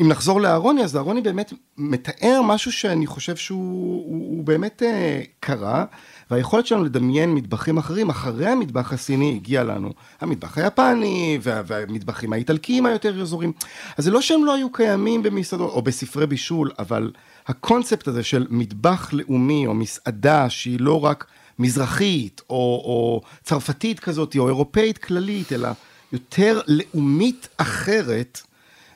אם 0.00 0.08
נחזור 0.08 0.40
לאהרוני, 0.40 0.84
אז 0.84 0.96
אהרוני 0.96 1.20
באמת 1.20 1.52
מתאר 1.78 2.40
משהו 2.44 2.72
שאני 2.72 3.06
חושב 3.06 3.36
שהוא 3.36 4.04
הוא, 4.06 4.36
הוא 4.36 4.44
באמת 4.44 4.82
אה, 4.82 5.26
קרה, 5.40 5.84
והיכולת 6.30 6.66
שלנו 6.66 6.84
לדמיין 6.84 7.34
מטבחים 7.34 7.78
אחרים, 7.78 8.10
אחרי 8.10 8.46
המטבח 8.46 8.92
הסיני 8.92 9.34
הגיע 9.34 9.64
לנו 9.64 9.92
המטבח 10.20 10.58
היפני, 10.58 11.38
וה, 11.42 11.62
והמטבחים 11.66 12.32
האיטלקיים 12.32 12.86
היותר 12.86 13.20
אזורים. 13.20 13.52
אז 13.96 14.04
זה 14.04 14.10
לא 14.10 14.20
שהם 14.20 14.44
לא 14.44 14.54
היו 14.54 14.72
קיימים 14.72 15.22
במסעדות 15.22 15.70
או 15.70 15.82
בספרי 15.82 16.26
בישול, 16.26 16.70
אבל 16.78 17.10
הקונספט 17.46 18.08
הזה 18.08 18.22
של 18.22 18.46
מטבח 18.50 19.10
לאומי 19.12 19.66
או 19.66 19.74
מסעדה 19.74 20.50
שהיא 20.50 20.80
לא 20.80 21.04
רק 21.04 21.26
מזרחית, 21.58 22.42
או, 22.50 22.82
או 22.84 23.20
צרפתית 23.42 24.00
כזאת, 24.00 24.36
או 24.38 24.48
אירופאית 24.48 24.98
כללית, 24.98 25.52
אלא 25.52 25.68
יותר 26.12 26.60
לאומית 26.66 27.48
אחרת, 27.56 28.40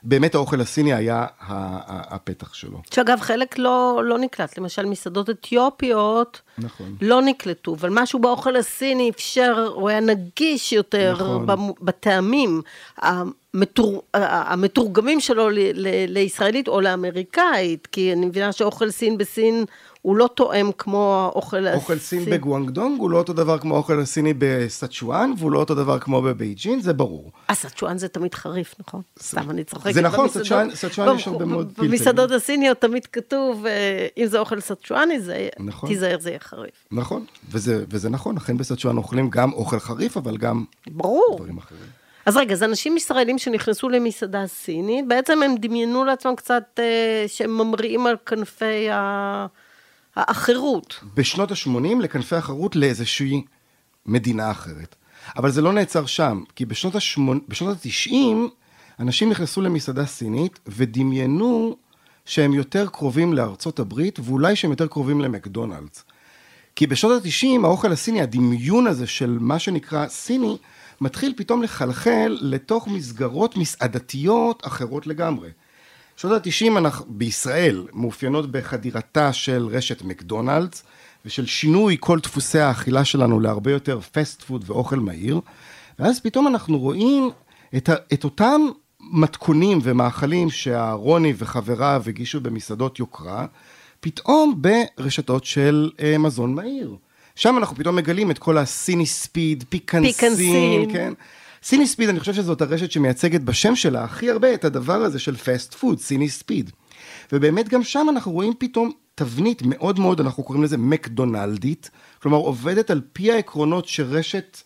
באמת 0.05 0.35
האוכל 0.35 0.61
הסיני 0.61 0.95
היה 0.95 1.27
הפתח 1.41 2.55
שלו. 2.55 2.83
שאגב, 2.95 3.21
חלק 3.21 3.59
לא, 3.59 4.03
לא 4.05 4.19
נקלט, 4.19 4.59
למשל 4.59 4.87
מסעדות 4.87 5.31
אתיופיות 5.31 6.41
נכון. 6.59 6.97
לא 7.01 7.23
נקלטו, 7.23 7.75
אבל 7.75 7.89
משהו 7.93 8.19
באוכל 8.19 8.57
הסיני 8.57 9.11
אפשר, 9.11 9.71
הוא 9.75 9.89
היה 9.89 10.01
נגיש 10.01 10.73
יותר 10.73 11.13
נכון. 11.13 11.47
בטעמים. 11.81 12.63
המתור, 12.99 14.03
המתורגמים 14.15 15.21
שלו 15.21 15.51
ל, 15.51 15.59
ל, 15.59 15.89
לישראלית 16.09 16.69
או 16.69 16.81
לאמריקאית, 16.81 17.87
כי 17.87 18.13
אני 18.13 18.27
מבינה 18.27 18.53
שאוכל 18.53 18.91
סין 18.91 19.19
בסין 19.19 19.65
הוא 20.05 20.17
לא 20.17 20.29
תואם 20.35 20.71
כמו 20.79 21.31
האוכל 21.33 21.57
הסיני. 21.57 21.77
אוכל 21.77 21.99
סין 21.99 22.25
בגואנגדונג 22.25 23.01
הוא 23.01 23.11
לא 23.11 23.19
אותו 23.19 23.33
דבר 23.33 23.59
כמו 23.59 23.75
האוכל 23.75 24.01
הסיני 24.01 24.35
בסצ'ואן, 24.39 25.33
והוא 25.39 25.53
לא 25.53 25.59
אותו 25.59 25.75
דבר 25.75 25.99
כמו 25.99 26.23
בבייג'ין, 26.23 26.81
זה 26.81 26.93
ברור. 26.93 27.33
הסצ'ואן 27.49 27.99
זה 27.99 28.09
תמיד 28.09 28.35
חריף, 28.35 28.75
נכון? 28.81 29.03
סתם, 29.23 29.51
אני 29.51 29.65
צוחקת. 29.65 29.95
זה 29.95 30.01
נכון, 30.01 30.29
סצ'ואן 30.29 31.17
יש 31.17 31.29
הרבה 31.29 31.45
מאוד 31.45 31.73
פלפל. 31.75 31.89
במסעדות 31.89 32.31
הסיניות 32.31 32.81
תמיד 32.81 33.07
כתוב, 33.07 33.67
אה, 33.67 34.07
אם 34.17 34.27
זה 34.27 34.39
אוכל 34.39 34.61
סצ'ואני, 34.61 35.19
נכון. 35.61 35.89
תיזהר, 35.89 36.19
זה 36.21 36.31
יהיה 36.31 36.41
חריף. 36.41 36.89
נכון, 36.93 37.25
וזה, 37.51 38.09
נכון, 38.11 38.37
אכן 38.37 38.57
בסצ'ואן 38.57 38.97
אוכלים 38.97 39.31
גם 39.31 39.53
אוכל 39.53 39.79
חריף, 39.79 40.17
אבל 40.17 40.37
גם. 40.37 40.65
דברים 41.37 41.59
אחרים. 41.59 41.81
אז 42.27 42.37
רגע, 42.37 42.53
אז 42.53 42.63
אנשים 42.63 42.97
ישראלים 42.97 43.39
שנכנסו 43.39 43.89
למסעדה 43.89 44.47
סינית, 44.47 45.09
בעצם 45.09 45.43
הם 45.43 45.55
דמיינו 45.59 46.05
לעצמם 46.05 46.37
קצת 46.37 46.65
אה, 46.79 47.25
שהם 47.27 47.59
ממריאים 47.59 48.07
על 48.07 48.17
כנפי 48.27 48.91
ה... 48.91 49.47
החירות. 50.17 51.01
בשנות 51.15 51.51
ה-80 51.51 52.03
לכנפי 52.03 52.37
החירות 52.37 52.77
לאיזושהי 52.77 53.45
מדינה 54.07 54.51
אחרת. 54.51 54.97
אבל 55.37 55.51
זה 55.51 55.63
לא 55.63 55.73
נעצר 55.73 56.07
שם, 56.07 56.43
כי 56.57 56.65
בשנות 56.67 56.95
ה-90 56.95 58.15
אנשים 59.01 59.31
נכנסו 59.31 59.63
למסעדה 59.63 60.07
סינית 60.07 60.59
ודמיינו 60.67 61.77
שהם 62.25 62.53
יותר 62.53 62.87
קרובים 62.87 63.33
לארצות 63.33 63.79
הברית 63.79 64.19
ואולי 64.23 64.57
שהם 64.57 64.71
יותר 64.71 64.87
קרובים 64.87 65.21
למקדונלדס. 65.21 66.05
כי 66.77 66.87
בשנות 66.87 67.25
ה-90 67.25 67.67
האוכל 67.67 67.93
הסיני, 67.93 68.23
הדמיון 68.23 68.87
הזה 68.87 69.07
של 69.07 69.39
מה 69.41 69.59
שנקרא 69.59 70.09
סיני, 70.09 70.57
מתחיל 71.01 71.35
פתאום 71.37 71.63
לחלחל 71.63 72.39
לתוך 72.41 72.89
מסגרות 72.89 73.57
מסעדתיות 73.57 74.67
אחרות 74.67 75.07
לגמרי. 75.07 75.49
שנות 76.17 76.47
ה-90 76.47 76.89
בישראל 77.07 77.87
מאופיינות 77.93 78.51
בחדירתה 78.51 79.33
של 79.33 79.69
רשת 79.71 80.03
מקדונלדס 80.03 80.83
ושל 81.27 81.47
שינוי 81.47 81.97
כל 82.01 82.19
דפוסי 82.19 82.59
האכילה 82.59 83.05
שלנו 83.05 83.41
להרבה 83.41 83.71
יותר 83.71 84.01
פסט 84.13 84.43
פוד 84.43 84.65
ואוכל 84.67 84.97
מהיר 84.97 85.41
ואז 85.99 86.21
פתאום 86.21 86.47
אנחנו 86.47 86.79
רואים 86.79 87.31
את, 87.77 87.89
ה, 87.89 87.95
את 88.13 88.25
אותם 88.25 88.61
מתכונים 89.01 89.79
ומאכלים 89.83 90.51
שהרוני 90.51 91.33
וחבריו 91.39 92.03
הגישו 92.07 92.41
במסעדות 92.41 92.99
יוקרה 92.99 93.47
פתאום 94.01 94.63
ברשתות 94.63 95.45
של 95.45 95.91
אה, 96.01 96.19
מזון 96.19 96.55
מהיר. 96.55 96.97
שם 97.35 97.59
אנחנו 97.59 97.77
פתאום 97.77 97.97
מגלים 97.97 98.31
את 98.31 98.39
כל 98.39 98.59
הסיני 98.59 99.07
ספיד, 99.07 99.65
פיקנסין, 99.69 100.13
פיקנסין. 100.13 100.93
כן? 100.93 101.13
סיני 101.65 101.87
ספיד, 101.87 102.09
אני 102.09 102.21
חושב 102.21 102.35
שזאת 102.35 102.63
הרשת 102.63 102.91
שמייצגת 102.91 103.41
בשם 103.41 103.77
שלה 103.77 104.05
הכי 104.05 104.31
הרבה 104.31 104.55
את 104.55 104.65
הדבר 104.65 105.03
הזה 105.03 105.19
של 105.19 105.37
fast 105.37 105.75
food, 105.75 105.99
סיני 105.99 106.29
ספיד. 106.29 106.71
ובאמת 107.33 107.69
גם 107.69 107.83
שם 107.83 108.07
אנחנו 108.11 108.33
רואים 108.33 108.53
פתאום 108.59 108.91
תבנית 109.15 109.63
מאוד 109.63 110.01
מאוד, 110.01 110.21
אנחנו 110.21 110.43
קוראים 110.43 110.65
לזה 110.65 110.79
מקדונלדית, 110.79 111.91
כלומר 112.23 112.39
עובדת 112.39 112.91
על 112.91 113.01
פי 113.13 113.33
העקרונות 113.33 113.89
שרשת 113.89 114.59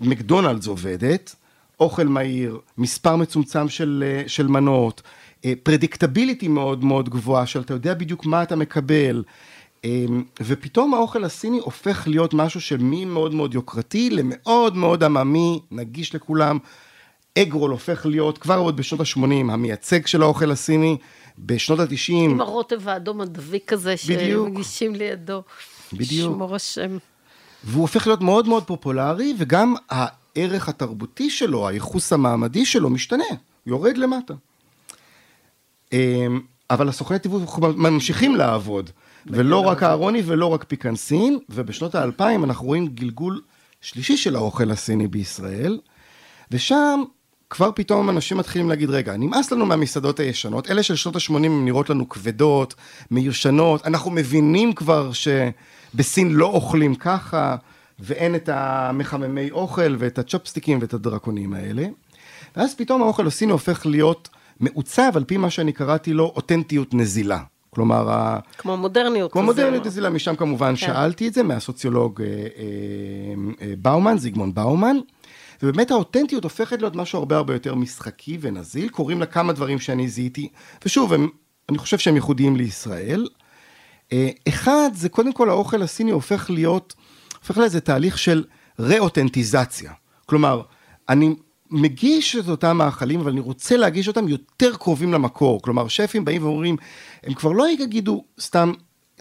מקדונלדס 0.00 0.66
עובדת, 0.66 1.34
אוכל 1.80 2.04
מהיר, 2.04 2.58
מספר 2.78 3.16
מצומצם 3.16 3.68
של, 3.68 4.04
אה, 4.06 4.28
של 4.28 4.46
מנות, 4.46 5.02
predictability 5.62 6.46
אה, 6.46 6.52
מאוד 6.52 6.84
מאוד 6.84 7.08
גבוהה, 7.08 7.46
שאתה 7.46 7.74
יודע 7.74 7.94
בדיוק 7.94 8.26
מה 8.26 8.42
אתה 8.42 8.56
מקבל, 8.56 9.22
ופתאום 10.40 10.94
האוכל 10.94 11.24
הסיני 11.24 11.58
הופך 11.58 12.08
להיות 12.08 12.34
משהו 12.34 12.60
שממאוד 12.60 13.34
מאוד 13.34 13.54
יוקרתי 13.54 14.10
למאוד 14.10 14.76
מאוד 14.76 15.04
עממי, 15.04 15.60
נגיש 15.70 16.14
לכולם. 16.14 16.58
אגרול 17.38 17.70
הופך 17.70 18.06
להיות 18.06 18.38
כבר 18.38 18.58
עוד 18.58 18.76
בשנות 18.76 19.00
ה-80 19.00 19.52
המייצג 19.52 20.06
של 20.06 20.22
האוכל 20.22 20.50
הסיני, 20.50 20.96
בשנות 21.38 21.80
ה-90. 21.80 22.12
עם 22.12 22.40
הרוטב 22.40 22.88
האדום 22.88 23.20
הדביק 23.20 23.72
הזה 23.72 23.96
שמגישים 23.96 24.94
לידו. 24.94 25.42
בדיוק. 25.92 26.34
שמור 26.34 26.54
השם. 26.54 26.98
והוא 27.64 27.82
הופך 27.82 28.06
להיות 28.06 28.20
מאוד 28.20 28.48
מאוד 28.48 28.64
פופולרי, 28.64 29.34
וגם 29.38 29.74
הערך 29.90 30.68
התרבותי 30.68 31.30
שלו, 31.30 31.68
הייחוס 31.68 32.12
המעמדי 32.12 32.66
שלו 32.66 32.90
משתנה, 32.90 33.24
יורד 33.66 33.98
למטה. 33.98 34.34
אבל 36.70 36.88
הסוכני 36.88 37.18
תיווך 37.18 37.58
ממשיכים 37.58 38.36
לעבוד. 38.36 38.90
ולא 39.26 39.60
רק 39.60 39.82
אהרוני 39.82 40.22
ולא 40.26 40.46
רק 40.46 40.64
פיקנסין, 40.68 41.38
ובשנות 41.48 41.94
האלפיים 41.94 42.44
אנחנו 42.44 42.66
רואים 42.66 42.86
גלגול 42.86 43.40
שלישי 43.80 44.16
של 44.16 44.36
האוכל 44.36 44.70
הסיני 44.70 45.08
בישראל, 45.08 45.78
ושם 46.50 47.02
כבר 47.50 47.70
פתאום 47.74 48.10
אנשים 48.10 48.36
מתחילים 48.36 48.68
להגיד, 48.68 48.90
רגע, 48.90 49.16
נמאס 49.16 49.52
לנו 49.52 49.66
מהמסעדות 49.66 50.20
הישנות, 50.20 50.70
אלה 50.70 50.82
של 50.82 50.96
שנות 50.96 51.16
ה-80 51.16 51.34
הן 51.34 51.64
נראות 51.64 51.90
לנו 51.90 52.08
כבדות, 52.08 52.74
מיושנות, 53.10 53.86
אנחנו 53.86 54.10
מבינים 54.10 54.72
כבר 54.72 55.10
שבסין 55.12 56.32
לא 56.32 56.46
אוכלים 56.46 56.94
ככה, 56.94 57.56
ואין 57.98 58.34
את 58.34 58.48
המחממי 58.52 59.50
אוכל 59.50 59.96
ואת 59.98 60.18
הצ'ופסטיקים 60.18 60.78
ואת 60.80 60.94
הדרקונים 60.94 61.54
האלה. 61.54 61.86
ואז 62.56 62.74
פתאום 62.74 63.02
האוכל 63.02 63.26
הסיני 63.26 63.52
הופך 63.52 63.86
להיות 63.86 64.28
מעוצב 64.60 65.12
על 65.14 65.24
פי 65.24 65.36
מה 65.36 65.50
שאני 65.50 65.72
קראתי 65.72 66.12
לו 66.12 66.32
אותנטיות 66.36 66.94
נזילה. 66.94 67.38
כלומר... 67.70 68.36
כמו 68.58 68.76
מודרניות. 68.76 69.32
כמו 69.32 69.42
מודרניות 69.42 69.86
נזילה, 69.86 70.10
משם 70.10 70.36
כמובן 70.36 70.70
כן. 70.70 70.76
שאלתי 70.76 71.28
את 71.28 71.34
זה, 71.34 71.42
מהסוציולוג 71.42 72.22
אה, 72.22 72.26
אה, 72.26 72.42
אה, 73.62 73.74
באומן, 73.78 74.18
זיגמון 74.18 74.54
באומן. 74.54 74.96
ובאמת 75.62 75.90
האותנטיות 75.90 76.44
הופכת 76.44 76.80
להיות 76.80 76.96
משהו 76.96 77.18
הרבה 77.18 77.36
הרבה 77.36 77.52
יותר 77.52 77.74
משחקי 77.74 78.38
ונזיל, 78.40 78.88
קוראים 78.88 79.20
לה 79.20 79.26
כמה 79.26 79.52
דברים 79.52 79.78
שאני 79.78 80.08
זיהיתי, 80.08 80.48
ושוב, 80.84 81.12
הם, 81.12 81.28
אני 81.68 81.78
חושב 81.78 81.98
שהם 81.98 82.14
ייחודיים 82.14 82.56
לישראל. 82.56 83.26
אחד, 84.48 84.90
זה 84.94 85.08
קודם 85.08 85.32
כל 85.32 85.50
האוכל 85.50 85.82
הסיני 85.82 86.10
הופך 86.10 86.50
להיות, 86.50 86.94
הופך 87.40 87.58
לאיזה 87.58 87.80
תהליך 87.80 88.18
של 88.18 88.44
ראותנטיזציה. 88.78 89.92
כלומר, 90.26 90.62
אני 91.08 91.34
מגיש 91.70 92.36
את 92.36 92.48
אותם 92.48 92.76
מאכלים, 92.76 93.20
אבל 93.20 93.30
אני 93.30 93.40
רוצה 93.40 93.76
להגיש 93.76 94.08
אותם 94.08 94.28
יותר 94.28 94.76
קרובים 94.76 95.12
למקור. 95.12 95.62
כלומר, 95.62 95.88
שפים 95.88 96.24
באים 96.24 96.42
ואומרים, 96.42 96.76
הם 97.24 97.34
כבר 97.34 97.52
לא 97.52 97.70
יגידו 97.70 98.24
סתם 98.40 98.72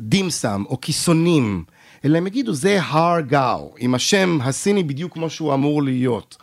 דימסם 0.01 0.63
או 0.69 0.81
כיסונים, 0.81 1.63
אלא 2.05 2.17
הם 2.17 2.27
יגידו, 2.27 2.53
זה 2.53 2.79
הר 2.81 3.21
גאו, 3.21 3.73
עם 3.77 3.95
השם 3.95 4.39
הסיני 4.41 4.83
בדיוק 4.83 5.13
כמו 5.13 5.29
שהוא 5.29 5.53
אמור 5.53 5.83
להיות. 5.83 6.37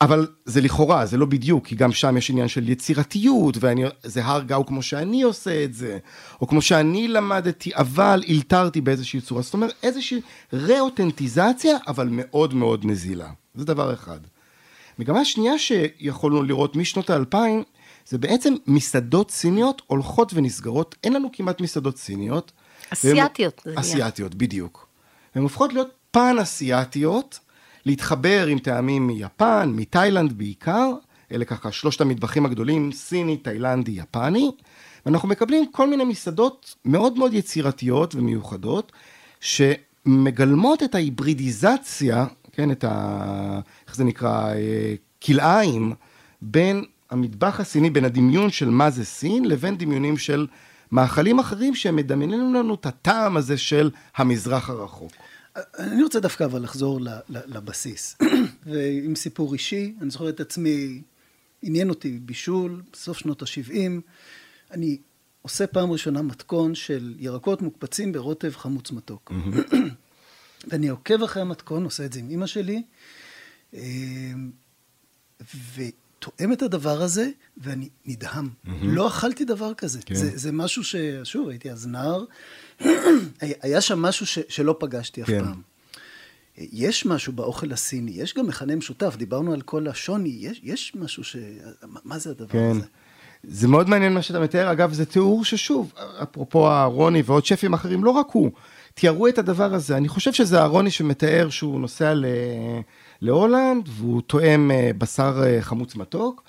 אבל 0.00 0.26
זה 0.44 0.60
לכאורה, 0.60 1.06
זה 1.06 1.16
לא 1.16 1.26
בדיוק, 1.26 1.66
כי 1.66 1.74
גם 1.74 1.92
שם 1.92 2.16
יש 2.16 2.30
עניין 2.30 2.48
של 2.48 2.68
יצירתיות, 2.68 3.56
וזה 3.60 4.24
הר 4.24 4.42
גאו 4.42 4.66
כמו 4.66 4.82
שאני 4.82 5.22
עושה 5.22 5.64
את 5.64 5.74
זה, 5.74 5.98
או 6.40 6.46
כמו 6.46 6.62
שאני 6.62 7.08
למדתי, 7.08 7.70
אבל 7.74 8.22
אלתרתי 8.28 8.80
באיזושהי 8.80 9.20
צורה. 9.20 9.42
זאת 9.42 9.54
אומרת, 9.54 9.72
איזושהי 9.82 10.20
ראותנטיזציה, 10.52 11.76
אבל 11.86 12.08
מאוד 12.10 12.54
מאוד 12.54 12.84
נזילה. 12.84 13.30
זה 13.54 13.64
דבר 13.64 13.94
אחד. 13.94 14.20
מגמה 14.98 15.24
שנייה 15.24 15.58
שיכולנו 15.58 16.42
לראות 16.42 16.76
משנות 16.76 17.10
האלפיים, 17.10 17.62
זה 18.06 18.18
בעצם 18.18 18.54
מסעדות 18.66 19.30
סיניות 19.30 19.82
הולכות 19.86 20.34
ונסגרות, 20.34 20.94
אין 21.04 21.12
לנו 21.12 21.28
כמעט 21.32 21.60
מסעדות 21.60 21.96
סיניות. 21.96 22.52
אסיאתיות. 22.92 23.62
והם, 23.66 23.78
אסיאתיות, 23.78 24.34
בדיוק. 24.34 24.88
הן 25.34 25.42
הופכות 25.42 25.72
להיות 25.72 25.88
פן 26.10 26.36
אסיאתיות, 26.42 27.38
להתחבר 27.86 28.46
עם 28.46 28.58
טעמים 28.58 29.06
מיפן, 29.06 29.72
מתאילנד 29.76 30.38
בעיקר, 30.38 30.92
אלה 31.32 31.44
ככה 31.44 31.72
שלושת 31.72 32.00
המטבחים 32.00 32.46
הגדולים, 32.46 32.92
סיני, 32.92 33.36
תאילנדי, 33.36 33.90
יפני, 33.90 34.50
ואנחנו 35.06 35.28
מקבלים 35.28 35.66
כל 35.72 35.90
מיני 35.90 36.04
מסעדות 36.04 36.74
מאוד 36.84 37.18
מאוד 37.18 37.34
יצירתיות 37.34 38.14
ומיוחדות, 38.14 38.92
שמגלמות 39.40 40.82
את 40.82 40.94
ההיברידיזציה 40.94 42.26
כן, 42.58 42.70
את 42.70 42.84
ה... 42.84 43.60
איך 43.86 43.96
זה 43.96 44.04
נקרא? 44.04 44.54
אה, 44.54 44.94
כלאיים 45.22 45.94
בין 46.42 46.84
המטבח 47.10 47.60
הסיני, 47.60 47.90
בין 47.90 48.04
הדמיון 48.04 48.50
של 48.50 48.68
מה 48.68 48.90
זה 48.90 49.04
סין, 49.04 49.44
לבין 49.44 49.78
דמיונים 49.78 50.18
של 50.18 50.46
מאכלים 50.92 51.38
אחרים 51.38 51.74
שהם 51.74 51.96
מדמיינים 51.96 52.54
לנו 52.54 52.74
את 52.74 52.86
הטעם 52.86 53.36
הזה 53.36 53.58
של 53.58 53.90
המזרח 54.16 54.70
הרחוק. 54.70 55.12
אני 55.78 56.02
רוצה 56.02 56.20
דווקא 56.20 56.44
אבל 56.44 56.62
לחזור 56.62 57.00
לבסיס. 57.28 58.16
ועם 58.66 59.14
סיפור 59.14 59.52
אישי, 59.52 59.94
אני 60.00 60.10
זוכר 60.10 60.28
את 60.28 60.40
עצמי, 60.40 61.02
עניין 61.62 61.88
אותי 61.88 62.18
בישול, 62.22 62.82
בסוף 62.92 63.18
שנות 63.18 63.42
ה-70. 63.42 63.90
אני 64.70 64.98
עושה 65.42 65.66
פעם 65.66 65.90
ראשונה 65.90 66.22
מתכון 66.22 66.74
של 66.74 67.14
ירקות 67.18 67.62
מוקפצים 67.62 68.12
ברוטב 68.12 68.52
חמוץ 68.56 68.90
מתוק. 68.90 69.32
ואני 70.66 70.88
עוקב 70.88 71.22
אחרי 71.22 71.42
המתכון, 71.42 71.84
עושה 71.84 72.04
את 72.04 72.12
זה 72.12 72.20
עם 72.20 72.30
אימא 72.30 72.46
שלי, 72.46 72.82
אה, 73.74 73.80
ותואם 75.74 76.52
את 76.52 76.62
הדבר 76.62 77.02
הזה, 77.02 77.30
ואני 77.56 77.88
נדהם. 78.06 78.48
Mm-hmm. 78.48 78.70
לא 78.82 79.08
אכלתי 79.08 79.44
דבר 79.44 79.74
כזה. 79.74 80.00
כן. 80.06 80.14
זה, 80.14 80.38
זה 80.38 80.52
משהו 80.52 80.84
ש... 80.84 80.96
שוב, 81.24 81.48
הייתי 81.48 81.70
אז 81.70 81.86
נער, 81.86 82.24
היה 83.40 83.80
שם 83.80 84.02
משהו 84.02 84.26
ש, 84.26 84.38
שלא 84.48 84.76
פגשתי 84.78 85.22
אף 85.22 85.26
כן. 85.26 85.44
פעם. 85.44 85.62
יש 86.58 87.06
משהו 87.06 87.32
באוכל 87.32 87.72
הסיני, 87.72 88.10
יש 88.10 88.34
גם 88.34 88.46
מכנה 88.46 88.76
משותף, 88.76 89.16
דיברנו 89.16 89.52
על 89.52 89.60
כל 89.60 89.88
השוני, 89.88 90.36
יש, 90.40 90.60
יש 90.62 90.92
משהו 90.94 91.24
ש... 91.24 91.36
מה 91.82 92.18
זה 92.18 92.30
הדבר 92.30 92.48
כן. 92.48 92.70
הזה? 92.70 92.86
זה 93.42 93.68
מאוד 93.68 93.88
מעניין 93.88 94.12
מה 94.12 94.22
שאתה 94.22 94.40
מתאר, 94.40 94.72
אגב, 94.72 94.92
זה 94.92 95.06
תיאור 95.06 95.44
ששוב, 95.44 95.92
אפרופו 96.22 96.68
הרוני 96.68 97.22
ועוד 97.26 97.44
שפים 97.44 97.74
אחרים, 97.74 98.04
לא 98.04 98.10
רק 98.10 98.26
הוא, 98.32 98.50
תיארו 98.98 99.28
את 99.28 99.38
הדבר 99.38 99.74
הזה. 99.74 99.96
אני 99.96 100.08
חושב 100.08 100.32
שזה 100.32 100.62
הרוני 100.62 100.90
שמתאר 100.90 101.48
שהוא 101.50 101.80
נוסע 101.80 102.14
ל... 102.14 102.24
להולנד, 103.22 103.88
והוא 103.88 104.22
טועם 104.26 104.70
אה, 104.70 104.90
בשר 104.98 105.42
אה, 105.42 105.62
חמוץ 105.62 105.96
מתוק, 105.96 106.42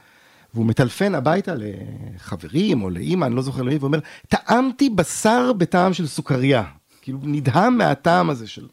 והוא 0.53 0.65
מטלפן 0.65 1.15
הביתה 1.15 1.53
לחברים 1.57 2.83
או 2.83 2.89
לאימא, 2.89 3.25
אני 3.25 3.35
לא 3.35 3.41
זוכר 3.41 3.61
למי, 3.61 3.77
ואומר, 3.77 3.99
טעמתי 4.27 4.89
בשר 4.89 5.53
בטעם 5.53 5.93
של 5.93 6.07
סוכריה. 6.07 6.63
כאילו, 7.01 7.19
נדהם 7.23 7.77
מהטעם 7.77 8.29
הזה 8.29 8.47
של... 8.47 8.67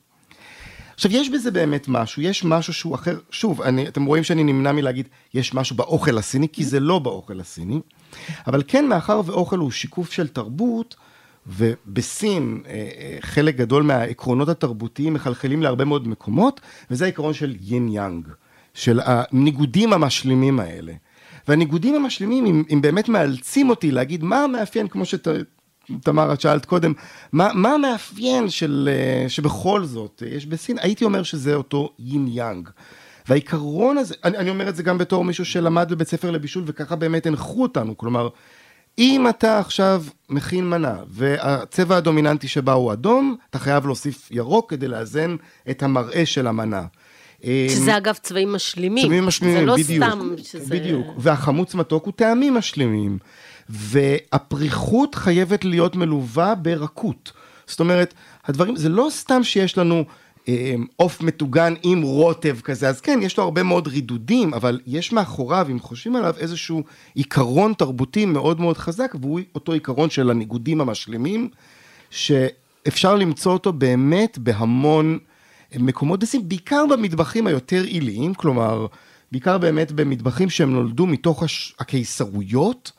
עכשיו, 0.95 1.13
יש 1.13 1.31
בזה 1.31 1.51
באמת 1.51 1.89
משהו, 1.89 2.23
יש 2.23 2.45
משהו 2.45 2.73
שהוא 2.73 2.95
אחר, 2.95 3.19
שוב, 3.31 3.63
אני, 3.63 3.89
אתם 3.89 4.05
רואים 4.05 4.25
שאני 4.25 4.45
נמנע 4.45 4.73
מלהגיד, 4.73 5.09
יש 5.35 5.55
משהו 5.55 5.77
באוכל 5.77 6.19
הסיני, 6.19 6.49
כי 6.49 6.65
זה 6.65 6.81
לא 6.81 6.99
באוכל 6.99 7.41
הסיני, 7.41 7.81
אבל 8.47 8.63
כן, 8.69 8.87
מאחר 8.89 9.21
ואוכל 9.27 9.59
הוא 9.59 9.71
שיקוף 9.71 10.13
של 10.13 10.29
תרבות, 10.29 10.97
ובסין 11.49 12.63
אה, 12.67 12.73
אה, 12.73 13.17
חלק 13.21 13.57
גדול 13.57 13.83
מהעקרונות 13.83 14.49
התרבותיים 14.49 15.15
מחלחלים 15.15 15.63
להרבה 15.63 15.85
מאוד 15.85 16.09
מקומות, 16.09 16.61
וזה 16.91 17.05
העיקרון 17.05 17.35
של 17.35 17.57
יין 17.61 17.89
יאנג, 17.89 18.29
של 18.75 19.01
הניגודים 19.05 19.93
המשלימים 19.93 20.61
האלה. 20.61 20.93
והניגודים 21.49 21.95
המשלימים, 21.95 22.47
אם, 22.47 22.63
אם 22.73 22.81
באמת 22.81 23.09
מאלצים 23.09 23.71
אותי 23.71 23.91
להגיד 23.91 24.25
מה 24.25 24.45
המאפיין, 24.45 24.89
כמו 24.89 25.03
שתמר, 25.05 26.33
את 26.33 26.41
שאלת 26.41 26.65
קודם, 26.65 26.93
מה, 27.33 27.51
מה 27.55 27.75
המאפיין 27.75 28.51
של, 28.51 28.89
אה, 28.93 29.29
שבכל 29.29 29.85
זאת 29.85 30.23
יש 30.27 30.47
בסין, 30.47 30.79
הייתי 30.79 31.05
אומר 31.05 31.23
שזה 31.23 31.55
אותו 31.55 31.91
יין 31.99 32.27
יאנג. 32.31 32.69
והעיקרון 33.29 33.99
הזה, 33.99 34.15
אני, 34.25 34.39
אני 34.39 34.51
אומר 34.51 34.69
את 34.69 34.77
זה 34.77 34.83
גם 34.83 34.99
בתור 34.99 35.25
מישהו 35.25 35.45
שלמד 35.45 35.87
בבית 35.91 36.09
ספר 36.09 36.31
לבישול, 36.31 36.65
וככה 36.67 36.97
באמת 36.97 37.27
הנחו 37.27 37.63
אותנו, 37.63 37.97
כלומר, 37.97 38.29
אם 38.99 39.29
אתה 39.29 39.59
עכשיו 39.59 40.05
מכין 40.29 40.71
מנה, 40.71 40.97
והצבע 41.09 41.97
הדומיננטי 41.97 42.49
שבה 42.49 42.73
הוא 42.73 42.93
אדום, 42.93 43.37
אתה 43.51 43.59
חייב 43.59 43.87
להוסיף 43.87 44.29
ירוק 44.31 44.71
כדי 44.71 44.89
לאזן 44.89 45.37
את 45.71 45.83
המראה 45.83 46.27
של 46.27 46.47
המנה. 46.47 46.85
שזה 47.43 47.93
אמ, 47.93 47.97
אגב 47.97 48.15
צבעים 48.15 48.53
משלימים. 48.53 49.07
צבעים 49.07 49.27
משלימים, 49.27 49.59
זה 49.59 49.65
לא 49.65 49.77
בדיוק. 49.77 50.05
סתם 50.05 50.35
שזה... 50.43 50.75
בדיוק, 50.75 51.07
והחמוץ 51.19 51.75
מתוק 51.75 52.05
הוא 52.05 52.13
טעמים 52.17 52.55
משלימים. 52.55 53.19
והפריחות 53.69 55.15
חייבת 55.15 55.65
להיות 55.65 55.97
מלווה 55.97 56.55
ברכות. 56.55 57.33
זאת 57.67 57.81
אומרת, 57.81 58.15
הדברים, 58.45 58.77
זה 58.77 58.89
לא 58.89 59.09
סתם 59.11 59.45
שיש 59.45 59.79
לנו 59.79 60.05
עוף 60.97 61.23
מטוגן 61.23 61.75
עם 61.83 62.03
רוטב 62.03 62.61
כזה, 62.61 62.89
אז 62.89 63.01
כן, 63.01 63.19
יש 63.23 63.39
לו 63.39 63.45
הרבה 63.45 63.63
מאוד 63.63 63.89
רידודים, 63.89 64.55
אבל 64.55 64.81
יש 64.87 65.13
מאחוריו, 65.13 65.67
אם 65.71 65.79
חושבים 65.79 66.17
עליו, 66.17 66.35
איזשהו 66.39 66.83
עיקרון 67.15 67.73
תרבותי 67.79 68.27
מאוד 68.27 68.61
מאוד 68.61 68.77
חזק, 68.77 69.15
והוא 69.21 69.41
אותו 69.55 69.73
עיקרון 69.73 70.11
של 70.11 70.31
הניגודים 70.31 70.81
המשלימים, 70.81 71.49
שאפשר 72.11 73.15
למצוא 73.15 73.53
אותו 73.53 73.73
באמת 73.73 74.39
בהמון 74.39 75.19
מקומות 75.79 76.21
דסים, 76.21 76.49
בעיקר 76.49 76.85
במטבחים 76.91 77.47
היותר 77.47 77.83
עיליים, 77.83 78.35
כלומר, 78.35 78.87
בעיקר 79.33 79.59
באמת 79.59 79.93
במטבחים 79.93 80.51
שהם 80.51 80.73
נולדו 80.73 81.07
מתוך 81.07 81.43
הקיסרויות, 81.79 82.93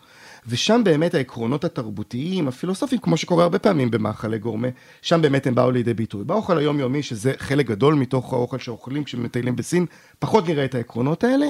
ושם 0.47 0.81
באמת 0.83 1.13
העקרונות 1.13 1.63
התרבותיים, 1.63 2.47
הפילוסופיים, 2.47 3.01
כמו 3.01 3.17
שקורה 3.17 3.43
הרבה 3.43 3.59
פעמים 3.59 3.91
במאכלי 3.91 4.39
גורמה, 4.39 4.67
שם 5.01 5.21
באמת 5.21 5.47
הם 5.47 5.55
באו 5.55 5.71
לידי 5.71 5.93
ביטוי. 5.93 6.23
באוכל 6.23 6.57
היומיומי, 6.57 7.03
שזה 7.03 7.33
חלק 7.37 7.65
גדול 7.65 7.93
מתוך 7.93 8.33
האוכל 8.33 8.59
שאוכלים 8.59 9.03
כשמטיילים 9.03 9.55
בסין, 9.55 9.85
פחות 10.19 10.47
נראה 10.47 10.65
את 10.65 10.75
העקרונות 10.75 11.23
האלה, 11.23 11.45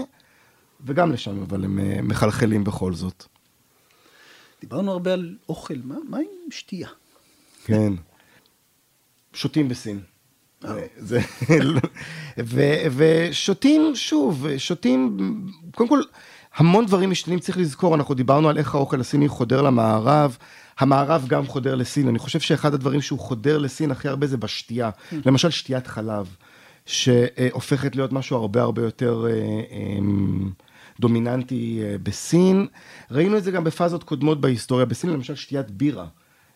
וגם 0.86 1.12
לשם, 1.12 1.42
אבל 1.42 1.66
הם 1.66 1.80
אה, 1.80 2.02
מחלחלים 2.02 2.64
בכל 2.64 2.94
זאת. 2.94 3.26
דיברנו 4.62 4.92
הרבה 4.92 5.14
על 5.14 5.36
אוכל, 5.50 5.78
מה, 5.84 5.96
מה 6.10 6.18
עם 6.18 6.52
שתייה? 6.52 6.90
כן. 7.66 7.94
שותים 9.34 9.70
בסין. 9.70 10.00
אה. 10.66 10.86
זה, 10.98 11.20
ושותים, 12.98 13.96
שוב, 13.96 14.48
שותים, 14.58 15.18
קודם 15.76 15.90
כל, 15.90 16.02
המון 16.58 16.86
דברים 16.86 17.10
משתנים, 17.10 17.40
צריך 17.40 17.58
לזכור, 17.58 17.96
אנחנו 17.96 18.16
דיברנו 18.16 18.50
על 18.50 18.58
איך 18.58 18.76
האוכל 18.76 19.02
הסיני 19.02 19.28
חודר 19.28 19.62
למערב, 19.62 20.38
המערב 20.80 21.26
גם 21.28 21.46
חודר 21.46 21.76
לסין, 21.76 22.08
אני 22.08 22.20
חושב 22.20 22.40
שאחד 22.40 22.74
הדברים 22.74 23.02
שהוא 23.02 23.20
חודר 23.20 23.58
לסין 23.58 23.92
הכי 23.92 24.08
הרבה 24.08 24.28
זה 24.28 24.38
בשתייה, 24.38 24.90
למשל 25.26 25.50
שתיית 25.50 25.88
חלב, 25.88 26.36
שהופכת 26.86 27.96
להיות 27.96 28.14
משהו 28.14 28.38
הרבה 28.38 28.62
הרבה 28.62 28.82
יותר 28.82 29.26
אה, 29.30 29.62
אמ, 29.72 30.50
דומיננטי 31.00 31.80
אה, 31.84 31.96
בסין. 32.04 32.68
ראינו 33.12 33.38
את 33.38 33.44
זה 33.44 33.52
גם 33.52 33.64
בפאזות 33.64 34.04
קודמות 34.04 34.42
בהיסטוריה, 34.42 34.86
בסין 34.86 35.10
למשל 35.10 35.36
שתיית 35.36 35.72
בירה. 35.72 36.06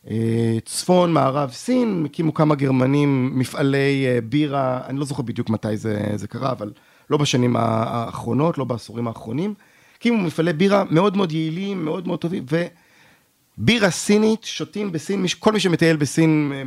אה, 0.10 0.58
צפון, 0.66 1.14
מערב 1.14 1.52
סין, 1.52 2.04
הקימו 2.06 2.34
כמה 2.34 2.56
גרמנים 2.56 3.40
מפעלי 3.40 4.06
בירה, 4.24 4.82
אני 4.88 5.00
לא 5.00 5.06
זוכר 5.06 5.24
בדיוק 5.24 5.50
מתי 5.50 5.78
זה, 5.78 6.04
זה 6.16 6.28
קרה, 6.28 6.52
אבל 6.52 6.72
לא 7.10 7.18
בשנים 7.18 7.56
האחרונות, 7.56 8.58
לא 8.58 8.64
בעשורים 8.64 9.08
האחרונים. 9.08 9.54
הקימו 10.02 10.18
מפעלי 10.18 10.54
בירה 10.54 10.84
מאוד 10.90 11.18
מאוד 11.18 11.32
יעילים, 11.32 11.86
מאוד 11.86 12.08
מאוד 12.08 12.20
טובים, 12.20 12.46
ובירה 13.58 13.90
סינית, 13.90 14.44
שותים 14.44 14.92
בסין, 14.92 15.26
כל 15.40 15.52
מי 15.52 15.60
שמטייל 15.60 15.96
בסין 15.98 16.52
אה, 16.56 16.62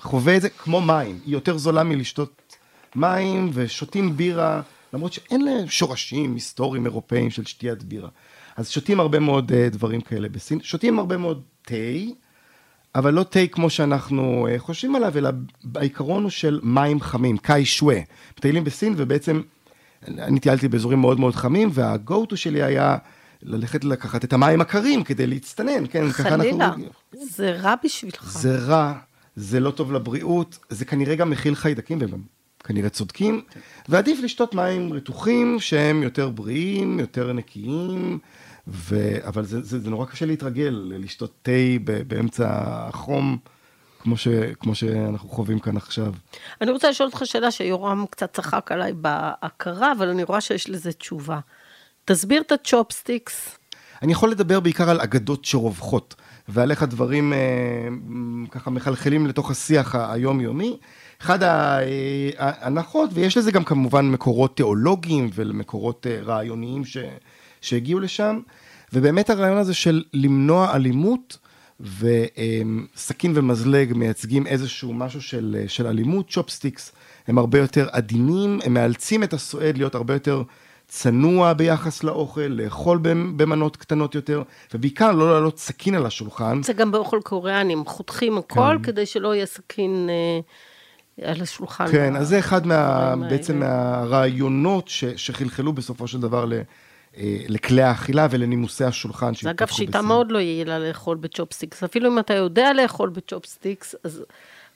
חווה 0.00 0.36
את 0.36 0.42
זה 0.42 0.48
כמו 0.48 0.80
מים, 0.80 1.18
היא 1.26 1.32
יותר 1.32 1.58
זולה 1.58 1.84
מלשתות 1.84 2.56
מים, 2.96 3.50
ושותים 3.52 4.16
בירה, 4.16 4.60
למרות 4.92 5.12
שאין 5.12 5.44
להם 5.44 5.68
שורשים 5.68 6.34
היסטוריים 6.34 6.86
אירופאיים 6.86 7.30
של 7.30 7.44
שתיית 7.44 7.82
בירה. 7.82 8.08
אז 8.56 8.70
שותים 8.70 9.00
הרבה 9.00 9.18
מאוד 9.18 9.52
uh, 9.52 9.54
דברים 9.72 10.00
כאלה 10.00 10.28
בסין, 10.28 10.60
שותים 10.62 10.98
הרבה 10.98 11.16
מאוד 11.16 11.42
תה, 11.62 11.74
אבל 12.94 13.14
לא 13.14 13.22
תה 13.22 13.46
כמו 13.46 13.70
שאנחנו 13.70 14.48
uh, 14.48 14.58
חושבים 14.58 14.96
עליו, 14.96 15.18
אלא 15.18 15.30
העיקרון 15.74 16.22
הוא 16.22 16.30
של 16.30 16.60
מים 16.62 17.00
חמים, 17.00 17.38
קאי 17.38 17.64
שווי. 17.64 18.04
מטיילים 18.38 18.64
בסין 18.64 18.94
ובעצם 18.96 19.40
אני 20.06 20.40
טיילתי 20.40 20.68
באזורים 20.68 21.00
מאוד 21.00 21.20
מאוד 21.20 21.34
חמים, 21.34 21.70
וה-go 21.72 22.32
to 22.32 22.36
שלי 22.36 22.62
היה 22.62 22.96
ללכת 23.42 23.84
לקחת 23.84 24.24
את 24.24 24.32
המים 24.32 24.60
הקרים 24.60 25.04
כדי 25.04 25.26
להצטנן, 25.26 25.84
כן, 25.90 26.10
ככה 26.12 26.28
אנחנו... 26.28 26.42
חלילה, 26.42 26.70
זה 27.12 27.50
רע 27.50 27.74
בשבילך. 27.84 28.38
זה 28.38 28.58
רע, 28.58 28.92
זה 29.36 29.60
לא 29.60 29.70
טוב 29.70 29.92
לבריאות, 29.92 30.58
זה 30.68 30.84
כנראה 30.84 31.14
גם 31.14 31.30
מכיל 31.30 31.54
חיידקים, 31.54 31.98
והם 32.00 32.22
כנראה 32.64 32.88
צודקים. 32.88 33.40
ועדיף 33.88 34.20
לשתות 34.22 34.54
מים 34.54 34.92
רתוחים 34.92 35.56
שהם 35.60 36.02
יותר 36.02 36.30
בריאים, 36.30 37.00
יותר 37.00 37.32
נקיים, 37.32 38.18
ו... 38.68 39.16
אבל 39.26 39.44
זה, 39.44 39.62
זה, 39.62 39.78
זה 39.78 39.90
נורא 39.90 40.06
קשה 40.06 40.26
להתרגל, 40.26 40.92
לשתות 40.98 41.32
תה 41.42 41.52
באמצע 42.06 42.46
החום. 42.60 43.38
כמו, 44.08 44.16
ש, 44.16 44.28
כמו 44.60 44.74
שאנחנו 44.74 45.28
חווים 45.28 45.58
כאן 45.58 45.76
עכשיו. 45.76 46.12
אני 46.60 46.70
רוצה 46.70 46.90
לשאול 46.90 47.08
אותך 47.08 47.22
שאלה 47.24 47.50
שיורם 47.50 48.04
קצת 48.10 48.32
צחק 48.32 48.72
עליי 48.72 48.92
בהכרה, 48.92 49.92
אבל 49.92 50.08
אני 50.08 50.22
רואה 50.22 50.40
שיש 50.40 50.70
לזה 50.70 50.92
תשובה. 50.92 51.38
תסביר 52.04 52.42
את 52.42 52.52
הצ'ופסטיקס. 52.52 53.58
אני 54.02 54.12
יכול 54.12 54.30
לדבר 54.30 54.60
בעיקר 54.60 54.90
על 54.90 55.00
אגדות 55.00 55.44
שרווחות, 55.44 56.14
ועל 56.48 56.70
איך 56.70 56.82
הדברים 56.82 57.32
אה, 57.32 57.38
ככה 58.50 58.70
מחלחלים 58.70 59.26
לתוך 59.26 59.50
השיח 59.50 59.94
היומיומי. 59.94 60.78
אחד 61.22 61.42
אה, 61.42 61.80
ההנחות, 62.38 63.10
ויש 63.12 63.36
לזה 63.36 63.50
גם 63.52 63.64
כמובן 63.64 64.06
מקורות 64.06 64.56
תיאולוגיים 64.56 65.30
ומקורות 65.34 66.06
אה, 66.06 66.20
רעיוניים 66.22 66.84
ש, 66.84 66.96
שהגיעו 67.60 68.00
לשם, 68.00 68.40
ובאמת 68.92 69.30
הרעיון 69.30 69.58
הזה 69.58 69.74
של 69.74 70.02
למנוע 70.14 70.74
אלימות, 70.74 71.38
וסכין 71.80 73.32
ומזלג 73.34 73.92
מייצגים 73.92 74.46
איזשהו 74.46 74.92
משהו 74.92 75.22
של, 75.22 75.64
של 75.68 75.86
אלימות, 75.86 76.30
צ'ופסטיקס 76.30 76.92
הם 77.28 77.38
הרבה 77.38 77.58
יותר 77.58 77.88
עדינים, 77.92 78.58
הם 78.64 78.74
מאלצים 78.74 79.22
את 79.22 79.32
הסועד 79.32 79.76
להיות 79.78 79.94
הרבה 79.94 80.14
יותר 80.14 80.42
צנוע 80.88 81.52
ביחס 81.52 82.04
לאוכל, 82.04 82.40
לאכול 82.40 82.98
במנות 83.36 83.76
קטנות 83.76 84.14
יותר, 84.14 84.42
ובעיקר 84.74 85.12
לא 85.12 85.32
לעלות 85.32 85.58
סכין 85.58 85.94
על 85.94 86.06
השולחן. 86.06 86.62
זה 86.62 86.72
גם 86.72 86.92
באוכל 86.92 87.20
קוריאני, 87.24 87.72
הם 87.72 87.84
חותכים 87.84 88.38
הכל 88.38 88.76
כן. 88.76 88.82
כדי 88.82 89.06
שלא 89.06 89.34
יהיה 89.34 89.46
סכין 89.46 90.08
אה, 90.10 91.30
על 91.30 91.42
השולחן. 91.42 91.86
כן, 91.92 92.16
אז 92.16 92.28
זה 92.28 92.38
אחד 92.38 92.66
מה, 92.66 93.14
בעצם 93.30 93.58
מהרעיונות 93.58 94.88
ש, 94.88 95.04
שחלחלו 95.04 95.72
בסופו 95.72 96.06
של 96.08 96.20
דבר 96.20 96.44
ל... 96.44 96.52
אה, 97.16 97.36
לכלי 97.48 97.82
האכילה 97.82 98.26
ולנימוסי 98.30 98.84
השולחן. 98.84 99.32
זה 99.42 99.50
אגב 99.50 99.66
שיטה. 99.66 100.02
מאוד 100.02 100.32
לא 100.32 100.38
יעילה 100.38 100.78
לאכול 100.78 101.16
בצ'ופסטיקס. 101.16 101.82
אפילו 101.84 102.10
אם 102.12 102.18
אתה 102.18 102.34
יודע 102.34 102.72
לאכול 102.72 103.08
בצ'ופסטיקס, 103.08 103.94
אז 104.04 104.22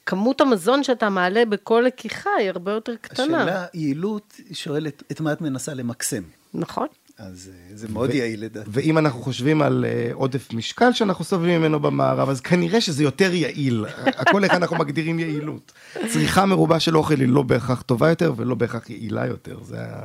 כמות 0.07 0.41
המזון 0.41 0.85
שאתה 0.85 1.09
מעלה 1.11 1.45
בכל 1.45 1.85
לקיחה 1.87 2.31
היא 2.39 2.49
הרבה 2.49 2.73
יותר 2.73 2.93
קטנה. 3.01 3.37
השאלה, 3.43 3.67
יעילות, 3.75 4.35
היא 4.49 4.55
שואלת 4.57 5.03
את 5.13 5.21
מה 5.21 5.33
את 5.33 5.41
מנסה 5.41 5.75
למקסם. 5.75 6.23
נכון. 6.55 6.87
אז 7.19 7.51
אה, 7.55 7.77
זה 7.77 7.89
מאוד 7.89 8.15
יעיל 8.15 8.45
לדעתי. 8.45 8.71
ואם 8.73 8.99
אנחנו 8.99 9.23
חושבים 9.23 9.63
על 9.63 9.85
אה, 9.89 10.11
עודף 10.15 10.53
משקל 10.53 10.93
שאנחנו 10.93 11.25
סובלים 11.25 11.61
ממנו 11.61 11.81
במערב, 11.81 12.29
אז 12.29 12.41
כנראה 12.41 12.81
שזה 12.81 13.03
יותר 13.03 13.35
יעיל. 13.35 13.85
הכל 14.07 14.45
איך 14.45 14.53
אנחנו 14.53 14.77
מגדירים 14.77 15.19
יעילות. 15.19 15.73
צריכה 16.09 16.47
מרובה 16.47 16.81
של 16.81 16.97
אוכל 16.97 17.21
היא 17.21 17.29
לא 17.29 17.43
בהכרח 17.43 17.83
טובה 17.83 18.09
יותר 18.09 18.33
ולא 18.37 18.55
בהכרח 18.55 18.91
יעילה 18.91 19.27
יותר. 19.27 19.59
זה 19.63 19.77
ה- 19.81 20.05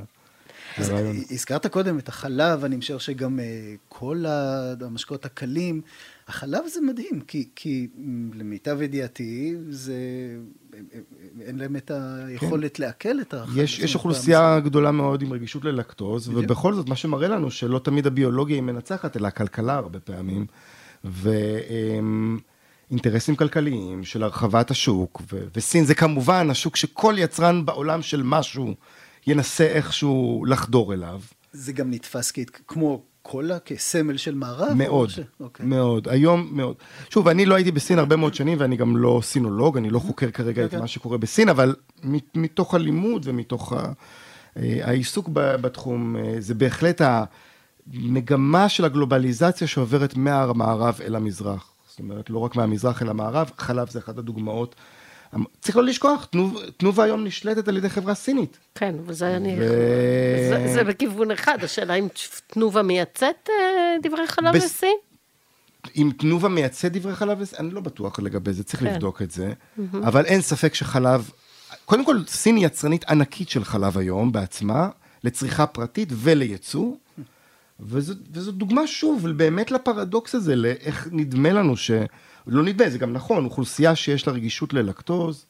אז. 0.79 0.91
הזכרת 1.31 1.67
קודם 1.67 1.99
את 1.99 2.07
החלב, 2.07 2.63
אני 2.63 2.75
משער 2.75 2.97
שגם 2.97 3.39
אה, 3.39 3.45
כל 3.89 4.25
המשקאות 4.81 5.25
הקלים. 5.25 5.81
החלב 6.27 6.67
זה 6.67 6.81
מדהים, 6.81 7.21
כי, 7.27 7.49
כי 7.55 7.87
למיטב 8.33 8.81
ידיעתי, 8.81 9.55
זה, 9.69 9.93
אין 11.41 11.57
להם 11.57 11.75
את 11.75 11.91
היכולת 11.91 12.79
לעכל 12.79 13.21
את 13.21 13.33
החלב. 13.33 13.55
כן. 13.55 13.61
יש, 13.61 13.79
יש 13.79 13.95
אוכלוסייה 13.95 14.59
גדולה 14.59 14.91
מאוד 14.91 15.21
עם 15.21 15.33
רגישות 15.33 15.65
ללקטוז, 15.65 16.27
בדיוק. 16.27 16.43
ובכל 16.45 16.73
זאת, 16.73 16.89
מה 16.89 16.95
שמראה 16.95 17.27
לנו 17.27 17.51
שלא 17.51 17.79
תמיד 17.79 18.07
הביולוגיה 18.07 18.55
היא 18.55 18.63
מנצחת, 18.63 19.17
אלא 19.17 19.27
הכלכלה 19.27 19.75
הרבה 19.75 19.99
פעמים, 19.99 20.45
ואינטרסים 22.89 23.35
כלכליים 23.35 24.03
של 24.03 24.23
הרחבת 24.23 24.71
השוק, 24.71 25.21
ו- 25.31 25.45
וסין 25.55 25.85
זה 25.85 25.95
כמובן 25.95 26.49
השוק 26.49 26.75
שכל 26.75 27.15
יצרן 27.17 27.65
בעולם 27.65 28.01
של 28.01 28.23
משהו 28.23 28.75
ינסה 29.27 29.63
איכשהו 29.67 30.45
לחדור 30.47 30.93
אליו. 30.93 31.21
זה 31.53 31.73
גם 31.73 31.91
נתפס 31.91 32.31
כ- 32.31 32.39
כמו 32.67 33.01
קולה, 33.21 33.59
כסמל 33.59 34.17
של 34.17 34.35
מערב? 34.35 34.69
או 34.69 34.75
מאוד, 34.75 35.09
ש... 35.09 35.19
אוקיי. 35.39 35.65
מאוד, 35.65 36.07
היום 36.09 36.49
מאוד. 36.51 36.75
שוב, 37.09 37.27
אני 37.27 37.45
לא 37.45 37.55
הייתי 37.55 37.71
בסין 37.71 37.99
הרבה 37.99 38.15
מאוד 38.15 38.33
שנים, 38.33 38.57
ואני 38.61 38.75
גם 38.75 38.97
לא 38.97 39.19
סינולוג, 39.23 39.77
אני 39.77 39.89
לא 39.89 39.99
חוקר 39.99 40.31
כרגע 40.31 40.65
את 40.65 40.71
כן. 40.71 40.79
מה 40.79 40.87
שקורה 40.87 41.17
בסין, 41.17 41.49
אבל 41.49 41.75
מתוך 42.35 42.73
הלימוד 42.73 43.21
ומתוך 43.25 43.73
ה- 43.73 43.91
אה, 44.57 44.79
העיסוק 44.83 45.29
בתחום, 45.33 46.15
אה, 46.17 46.35
זה 46.39 46.53
בהחלט 46.53 47.01
המגמה 47.93 48.69
של 48.69 48.85
הגלובליזציה 48.85 49.67
שעוברת 49.67 50.15
מהמערב 50.17 50.99
אל 51.05 51.15
המזרח. 51.15 51.71
זאת 51.89 51.99
אומרת, 51.99 52.29
לא 52.29 52.39
רק 52.39 52.55
מהמזרח 52.55 53.01
אל 53.01 53.09
המערב, 53.09 53.51
חלב 53.57 53.89
זה 53.89 53.99
אחת 53.99 54.17
הדוגמאות. 54.17 54.75
צריך 55.61 55.77
לא 55.77 55.83
לשכוח, 55.83 56.25
תנוב- 56.25 56.57
תנובה 56.77 57.03
היום 57.03 57.23
נשלטת 57.23 57.67
על 57.67 57.77
ידי 57.77 57.89
חברה 57.89 58.13
סינית. 58.15 58.57
כן, 58.75 58.95
וזה 59.05 59.35
אני... 59.35 59.55
ו- 59.59 60.49
זה, 60.49 60.73
זה 60.73 60.83
בכיוון 60.83 61.31
אחד, 61.31 61.57
השאלה 61.63 61.93
אם 61.93 62.07
תנובה 62.47 62.81
מייצאת 62.81 63.49
אה, 63.49 63.55
דברי 64.03 64.27
חלב 64.27 64.55
בס- 64.55 64.63
לסין? 64.65 64.95
אם 65.95 66.11
תנובה 66.17 66.49
מייצא 66.49 66.87
דברי 66.87 67.15
חלב, 67.15 67.39
אני 67.59 67.69
לא 67.71 67.81
בטוח 67.81 68.19
לגבי 68.19 68.53
זה, 68.53 68.63
צריך 68.63 68.79
כן. 68.83 68.85
לבדוק 68.93 69.21
את 69.21 69.31
זה. 69.31 69.53
אבל 69.93 70.25
אין 70.25 70.41
ספק 70.41 70.73
שחלב, 70.75 71.29
קודם 71.85 72.05
כל, 72.05 72.17
סין 72.27 72.55
היא 72.55 72.65
יצרנית 72.65 73.05
ענקית 73.09 73.49
של 73.49 73.63
חלב 73.63 73.97
היום 73.97 74.31
בעצמה, 74.31 74.89
לצריכה 75.23 75.65
פרטית 75.67 76.09
ולייצוא. 76.11 76.91
וזו, 77.79 78.13
דוגמה 78.51 78.87
שוב 78.87 79.27
באמת 79.29 79.71
לפרדוקס 79.71 80.35
הזה, 80.35 80.55
לאיך 80.55 81.07
נדמה 81.11 81.49
לנו 81.51 81.77
ש... 81.77 81.91
לא 82.47 82.63
נדמה, 82.63 82.89
זה 82.89 82.97
גם 82.97 83.13
נכון, 83.13 83.45
אוכלוסייה 83.45 83.95
שיש 83.95 84.27
לה 84.27 84.33
רגישות 84.33 84.73
ללקטוז. 84.73 85.45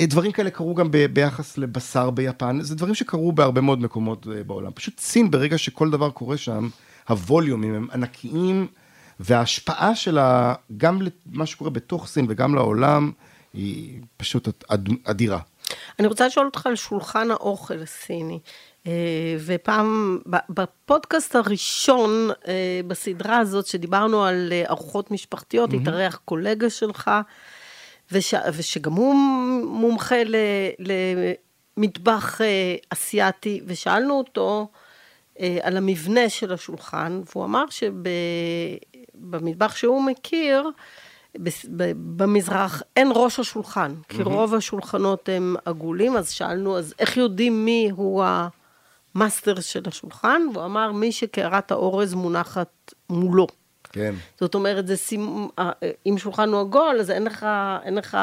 אה, 0.00 0.06
דברים 0.06 0.32
כאלה 0.32 0.50
קרו 0.50 0.74
גם 0.74 0.90
ב- 0.90 1.06
ביחס 1.06 1.58
לבשר 1.58 2.10
ביפן, 2.10 2.58
זה 2.60 2.74
דברים 2.76 2.94
שקרו 2.94 3.32
בהרבה 3.32 3.60
מאוד 3.60 3.80
מקומות 3.80 4.26
אה, 4.36 4.44
בעולם. 4.44 4.70
פשוט 4.74 5.00
סין, 5.00 5.30
ברגע 5.30 5.58
שכל 5.58 5.90
דבר 5.90 6.10
קורה 6.10 6.36
שם, 6.36 6.68
הווליומים 7.08 7.74
הם 7.74 7.88
ענקיים, 7.92 8.66
וההשפעה 9.20 9.94
שלה, 9.94 10.54
גם 10.76 10.98
למה 11.32 11.46
שקורה 11.46 11.70
בתוך 11.70 12.06
סין 12.06 12.26
וגם 12.28 12.54
לעולם, 12.54 13.12
היא 13.54 14.00
פשוט 14.16 14.48
אד- 14.68 14.88
אדירה. 15.04 15.40
אני 15.98 16.08
רוצה 16.08 16.26
לשאול 16.26 16.46
אותך 16.46 16.66
על 16.66 16.76
שולחן 16.76 17.30
האוכל 17.30 17.82
הסיני. 17.82 18.38
אה, 18.86 19.36
ופעם, 19.44 20.18
בפודקאסט 20.48 21.36
הראשון 21.36 22.30
אה, 22.48 22.80
בסדרה 22.86 23.38
הזאת, 23.38 23.66
שדיברנו 23.66 24.24
על 24.24 24.52
אה, 24.52 24.64
ארוחות 24.70 25.10
משפחתיות, 25.10 25.70
התארח 25.72 26.20
קולגה 26.24 26.70
שלך, 26.70 27.10
וש, 28.12 28.34
ושגם 28.52 28.92
הוא 28.92 29.14
מומחה 29.64 30.24
ל, 30.24 30.36
למטבח 31.76 32.40
אסיאתי, 32.90 33.60
ושאלנו 33.66 34.14
אותו 34.18 34.68
על 35.62 35.76
המבנה 35.76 36.28
של 36.28 36.52
השולחן, 36.52 37.20
והוא 37.26 37.44
אמר 37.44 37.64
שבמטבח 39.14 39.76
שהוא 39.76 40.02
מכיר, 40.02 40.70
במזרח 42.16 42.82
אין 42.96 43.08
ראש 43.14 43.40
השולחן, 43.40 43.94
כי 44.08 44.22
רוב 44.22 44.54
השולחנות 44.54 45.28
הם 45.28 45.56
עגולים, 45.64 46.16
אז 46.16 46.30
שאלנו, 46.30 46.78
אז 46.78 46.94
איך 46.98 47.16
יודעים 47.16 47.64
מי 47.64 47.90
הוא 47.96 48.24
המאסטר 49.14 49.60
של 49.60 49.82
השולחן? 49.86 50.42
והוא 50.52 50.64
אמר, 50.64 50.92
מי 50.92 51.12
שקערת 51.12 51.70
האורז 51.70 52.14
מונחת 52.14 52.92
מולו. 53.10 53.46
כן. 53.92 54.14
זאת 54.40 54.54
אומרת, 54.54 54.86
זה 54.86 54.96
סימ... 54.96 55.48
אה, 55.58 55.70
אם 56.06 56.18
שולחן 56.18 56.48
הוא 56.48 56.60
עגול, 56.60 56.96
אז 57.00 57.10
אין 57.10 57.24
לך, 57.24 57.46
אין 57.84 57.94
לך 57.94 58.18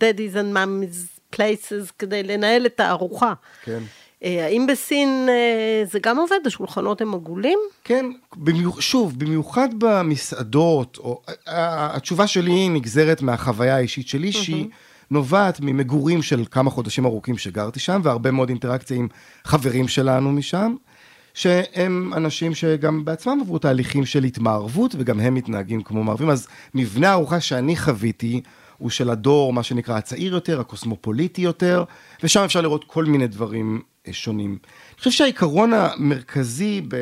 daddies 0.00 0.34
and 0.34 0.56
mommies 0.56 1.36
places 1.36 1.92
כדי 1.98 2.22
לנהל 2.22 2.66
את 2.66 2.80
הארוחה. 2.80 3.32
כן. 3.62 3.82
אה, 4.24 4.44
האם 4.46 4.66
בסין 4.66 5.26
אה, 5.28 5.84
זה 5.84 5.98
גם 5.98 6.18
עובד? 6.18 6.36
השולחנות 6.46 7.00
הם 7.00 7.14
עגולים? 7.14 7.58
כן, 7.84 8.06
במיוח, 8.36 8.80
שוב, 8.80 9.18
במיוחד 9.18 9.68
במסעדות, 9.78 10.98
או, 11.00 11.22
ה- 11.46 11.96
התשובה 11.96 12.26
שלי 12.26 12.52
היא 12.52 12.70
נגזרת 12.70 13.22
מהחוויה 13.22 13.76
האישית 13.76 14.08
שלי, 14.08 14.32
שהיא 14.32 14.66
נובעת 15.10 15.60
ממגורים 15.60 16.22
של 16.22 16.44
כמה 16.50 16.70
חודשים 16.70 17.04
ארוכים 17.06 17.38
שגרתי 17.38 17.80
שם, 17.80 18.00
והרבה 18.04 18.30
מאוד 18.30 18.48
אינטראקציה 18.48 18.96
עם 18.96 19.08
חברים 19.44 19.88
שלנו 19.88 20.32
משם, 20.32 20.74
שהם 21.34 22.12
אנשים 22.16 22.54
שגם 22.54 23.04
בעצמם 23.04 23.38
עברו 23.40 23.58
תהליכים 23.58 24.04
של 24.06 24.24
התמערבות, 24.24 24.94
וגם 24.98 25.20
הם 25.20 25.34
מתנהגים 25.34 25.82
כמו 25.82 26.04
מערבים. 26.04 26.30
אז 26.30 26.48
מבנה 26.74 27.08
הארוחה 27.10 27.40
שאני 27.40 27.76
חוויתי, 27.76 28.40
הוא 28.78 28.90
של 28.90 29.10
הדור, 29.10 29.52
מה 29.52 29.62
שנקרא 29.62 29.96
הצעיר 29.96 30.34
יותר, 30.34 30.60
הקוסמופוליטי 30.60 31.42
יותר, 31.42 31.84
ושם 32.22 32.40
אפשר 32.40 32.60
לראות 32.60 32.84
כל 32.84 33.04
מיני 33.04 33.26
דברים 33.26 33.76
אה, 33.76 33.80
שונים. 34.12 34.50
אני 34.90 34.98
חושב 34.98 35.10
שהעיקרון 35.10 35.72
המרכזי, 35.72 36.82
ב, 36.88 36.96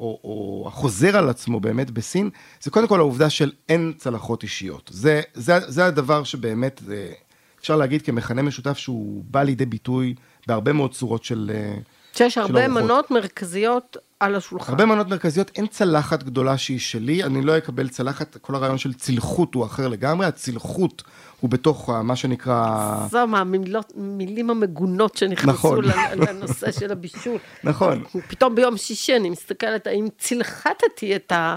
או, 0.00 0.20
או 0.24 0.64
החוזר 0.68 1.16
על 1.16 1.28
עצמו 1.28 1.60
באמת 1.60 1.90
בסין, 1.90 2.30
זה 2.60 2.70
קודם 2.70 2.88
כל 2.88 3.00
העובדה 3.00 3.30
של 3.30 3.52
אין 3.68 3.92
צלחות 3.98 4.42
אישיות. 4.42 4.90
זה, 4.92 5.20
זה, 5.34 5.58
זה 5.66 5.86
הדבר 5.86 6.24
שבאמת, 6.24 6.80
אה, 6.90 7.12
אפשר 7.60 7.76
להגיד 7.76 8.02
כמכנה 8.02 8.42
משותף 8.42 8.78
שהוא 8.78 9.24
בא 9.30 9.42
לידי 9.42 9.66
ביטוי 9.66 10.14
בהרבה 10.46 10.72
מאוד 10.72 10.94
צורות 10.94 11.24
של... 11.24 11.50
אה, 11.54 11.74
שיש 12.14 12.34
של 12.34 12.40
הרבה 12.40 12.66
ארוחות. 12.66 12.82
מנות 12.82 13.10
מרכזיות 13.10 13.96
על 14.20 14.34
השולחן. 14.34 14.72
הרבה 14.72 14.86
מנות 14.86 15.08
מרכזיות, 15.08 15.50
אין 15.56 15.66
צלחת 15.66 16.22
גדולה 16.22 16.58
שהיא 16.58 16.78
שלי, 16.78 17.24
אני 17.24 17.42
לא 17.42 17.58
אקבל 17.58 17.88
צלחת, 17.88 18.36
כל 18.40 18.54
הרעיון 18.54 18.78
של 18.78 18.94
צלחות 18.94 19.54
הוא 19.54 19.64
אחר 19.66 19.88
לגמרי, 19.88 20.26
הצלחות 20.26 21.02
הוא 21.40 21.50
בתוך 21.50 21.88
ה- 21.90 22.02
מה 22.02 22.16
שנקרא... 22.16 22.96
זו 23.10 23.26
מהמילים 23.26 24.50
המגונות 24.50 25.16
שנכנסו. 25.16 25.52
נכון. 25.52 25.84
לנושא 26.14 26.72
של 26.72 26.92
הבישול. 26.92 27.38
נכון. 27.64 28.04
פתאום 28.28 28.54
ביום 28.54 28.76
שישי 28.76 29.16
אני 29.16 29.30
מסתכלת 29.30 29.86
האם 29.86 30.06
צלחתתי 30.18 31.16
את, 31.16 31.32
ה, 31.32 31.56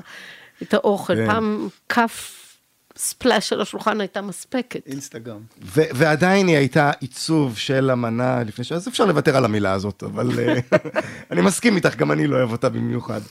את 0.61 0.73
האוכל. 0.73 1.15
כן. 1.15 1.27
פעם 1.27 1.67
כף 1.89 2.37
ספלאש 2.97 3.49
של 3.49 3.61
השולחן 3.61 4.01
הייתה 4.01 4.21
מספקת. 4.21 4.81
אינסטגרם. 4.87 5.39
ו- 5.63 5.81
ועדיין 5.93 6.47
היא 6.47 6.57
הייתה 6.57 6.91
עיצוב 6.99 7.57
של 7.57 7.89
המנה 7.89 8.43
לפני 8.43 8.65
ש... 8.65 8.71
אז 8.71 8.87
אפשר 8.87 9.05
לוותר 9.05 9.37
על 9.37 9.45
המילה 9.45 9.71
הזאת, 9.71 10.03
אבל 10.03 10.29
אה, 10.39 10.55
אני 11.31 11.41
מסכים 11.41 11.75
איתך, 11.75 11.95
גם 11.95 12.11
אני 12.11 12.27
לא 12.27 12.35
אוהב 12.37 12.51
אותה 12.51 12.69
במיוחד. 12.69 13.21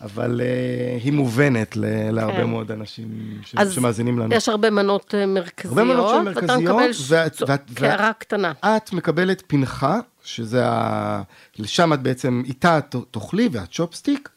אבל 0.00 0.40
uh, 0.40 1.04
היא 1.04 1.12
מובנת 1.12 1.76
ל- 1.76 2.10
להרבה 2.10 2.36
כן. 2.36 2.44
מאוד 2.50 2.70
אנשים 2.70 3.08
ש- 3.44 3.54
אז 3.58 3.72
שמאזינים 3.72 4.18
לנו. 4.18 4.34
יש 4.34 4.48
הרבה 4.48 4.70
מנות 4.70 5.14
אה, 5.14 5.26
מרכזיות, 5.26 5.78
הרבה 5.78 5.94
מנות 5.94 6.10
שהן 6.10 6.26
ואתה 6.28 6.40
מרכזיות, 6.58 6.96
ואת- 7.08 7.42
ואת- 7.48 7.70
קערה 7.74 8.12
קטנה. 8.12 8.52
את 8.64 8.92
מקבלת 8.92 9.42
פנחה, 9.46 9.98
שזה 10.24 10.66
ה... 10.68 11.22
לשם 11.58 11.92
את 11.92 12.02
בעצם, 12.02 12.42
איתה 12.46 12.78
את 12.78 12.96
תאכלי 13.10 13.48
והצ'ופסטיק, 13.52 14.28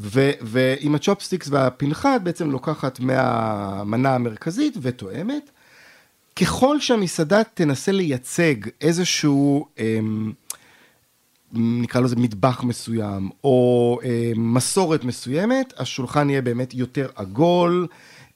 ו... 0.00 0.30
ועם 0.40 0.94
הצ'ופסטיקס 0.94 1.48
והפנחה 1.50 2.16
את 2.16 2.22
בעצם 2.22 2.50
לוקחת 2.50 3.00
מהמנה 3.00 4.14
המרכזית 4.14 4.76
ותואמת. 4.82 5.50
ככל 6.36 6.80
שהמסעדה 6.80 7.44
תנסה 7.54 7.92
לייצג 7.92 8.54
איזשהו, 8.80 9.66
אמ, 9.78 10.32
נקרא 11.52 12.00
לזה 12.00 12.16
מטבח 12.16 12.62
מסוים, 12.62 13.30
או 13.44 13.98
אה, 14.04 14.32
מסורת 14.36 15.04
מסוימת, 15.04 15.72
השולחן 15.78 16.30
יהיה 16.30 16.42
באמת 16.42 16.74
יותר 16.74 17.08
עגול, 17.14 17.86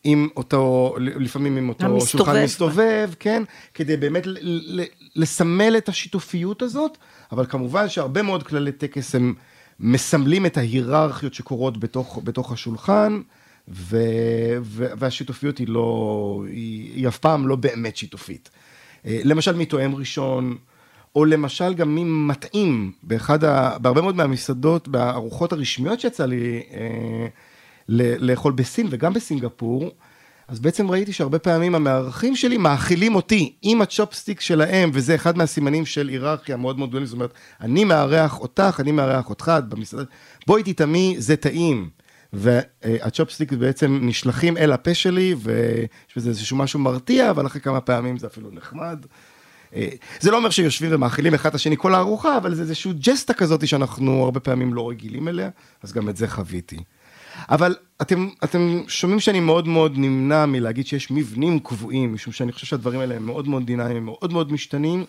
עם 0.05 0.29
אותו, 0.37 0.94
לפעמים 0.98 1.57
עם 1.57 1.68
אותו 1.68 1.87
המסתובב. 1.87 2.24
שולחן 2.24 2.44
מסתובב, 2.44 3.11
כן? 3.20 3.42
כדי 3.74 3.96
באמת 3.96 4.27
ל- 4.27 4.81
ל- 4.81 4.85
לסמל 5.16 5.74
את 5.77 5.88
השיתופיות 5.88 6.62
הזאת, 6.62 6.98
אבל 7.33 7.46
כמובן 7.46 7.88
שהרבה 7.88 8.22
מאוד 8.22 8.42
כללי 8.42 8.72
טקס 8.72 9.14
הם 9.14 9.35
מסמלים 9.80 10.46
את 10.46 10.56
ההיררכיות 10.56 11.34
שקורות 11.34 11.78
בתוך, 11.80 12.20
בתוך 12.24 12.52
השולחן, 12.52 13.20
ו, 13.68 13.98
ו, 14.62 14.87
והשיתופיות 14.98 15.58
היא 15.58 15.68
לא, 15.68 16.44
היא, 16.48 16.94
היא 16.94 17.08
אף 17.08 17.18
פעם 17.18 17.48
לא 17.48 17.56
באמת 17.56 17.96
שיתופית. 17.96 18.50
אה, 19.06 19.20
למשל 19.24 19.56
מתואם 19.56 19.94
ראשון, 19.94 20.56
או 21.16 21.24
למשל 21.24 21.74
גם 21.74 21.94
ממטעים, 21.94 22.92
באחד 23.02 23.44
ה... 23.44 23.78
בהרבה 23.78 24.02
מאוד 24.02 24.16
מהמסעדות, 24.16 24.88
בארוחות 24.88 25.52
הרשמיות 25.52 26.00
שיצא 26.00 26.26
לי 26.26 26.62
אה, 26.72 27.26
לאכול 28.18 28.52
בסין 28.52 28.87
וגם 28.90 29.12
בסינגפור, 29.12 29.90
אז 30.48 30.61
בעצם 30.61 30.90
ראיתי 30.90 31.12
שהרבה 31.12 31.38
פעמים 31.38 31.74
המארחים 31.74 32.37
שלי 32.37 32.57
מאכילים 32.57 33.14
אותי 33.14 33.54
עם 33.62 33.83
הצ'ופסטיק 33.83 34.40
שלהם, 34.40 34.90
וזה 34.92 35.14
אחד 35.14 35.38
מהסימנים 35.38 35.87
של 35.87 36.09
היררכיה 36.09 36.57
מאוד 36.57 36.78
מאוד 36.78 36.88
גדולים, 36.88 37.07
זאת 37.07 37.14
אומרת, 37.14 37.33
אני 37.61 37.85
מארח 37.85 38.40
אותך, 38.40 38.80
אני 38.80 38.92
מארח 38.92 39.30
אותך, 39.30 39.52
במסעדה, 39.68 40.02
בואי 40.46 40.62
תטעמי, 40.62 41.14
זה 41.18 41.37
טעים. 41.37 41.90
והצ'ופסטיק 42.37 43.52
בעצם 43.52 43.98
נשלחים 44.02 44.57
אל 44.57 44.72
הפה 44.72 44.94
שלי, 44.94 45.35
ויש 45.42 46.16
בזה 46.16 46.28
איזשהו 46.28 46.57
משהו 46.57 46.78
מרתיע, 46.80 47.30
אבל 47.30 47.46
אחרי 47.46 47.61
כמה 47.61 47.80
פעמים 47.80 48.18
זה 48.18 48.26
אפילו 48.26 48.50
נחמד. 48.52 49.07
אה, 49.74 49.88
זה 50.20 50.30
לא 50.30 50.37
אומר 50.37 50.50
שיושבים 50.50 50.90
ומאכילים 50.94 51.35
אחד 51.35 51.48
את 51.48 51.54
השני 51.54 51.76
כל 51.78 51.94
הארוחה, 51.94 52.37
אבל 52.37 52.54
זה 52.54 52.62
איזושהי 52.62 52.92
ג'סטה 52.92 53.35
כזאת 53.35 53.68
שאנחנו 53.68 54.24
הרבה 54.24 54.40
פעמים 54.40 54.74
לא 54.74 54.88
רגילים 54.88 55.28
אליה, 55.28 55.50
אז 55.83 55.92
גם 55.92 56.09
את 56.09 56.16
זה 56.16 56.28
חוויתי. 56.28 56.78
אבל 57.49 57.77
אתם, 58.03 58.29
אתם 58.44 58.81
שומעים 58.88 59.20
שאני 59.20 59.40
מאוד 59.40 59.68
מאוד 59.68 59.92
נמנע 59.97 60.47
מלהגיד 60.47 60.87
שיש 60.87 61.11
מבנים 61.11 61.59
קבועים, 61.59 62.14
משום 62.14 62.33
שאני 62.33 62.53
חושב 62.53 62.66
שהדברים 62.66 63.01
האלה 63.01 63.14
הם 63.14 63.27
מאוד 63.27 63.49
מאוד 63.49 63.66
דינמיים, 63.66 64.05
מאוד 64.05 64.33
מאוד 64.33 64.53
משתנים, 64.53 65.05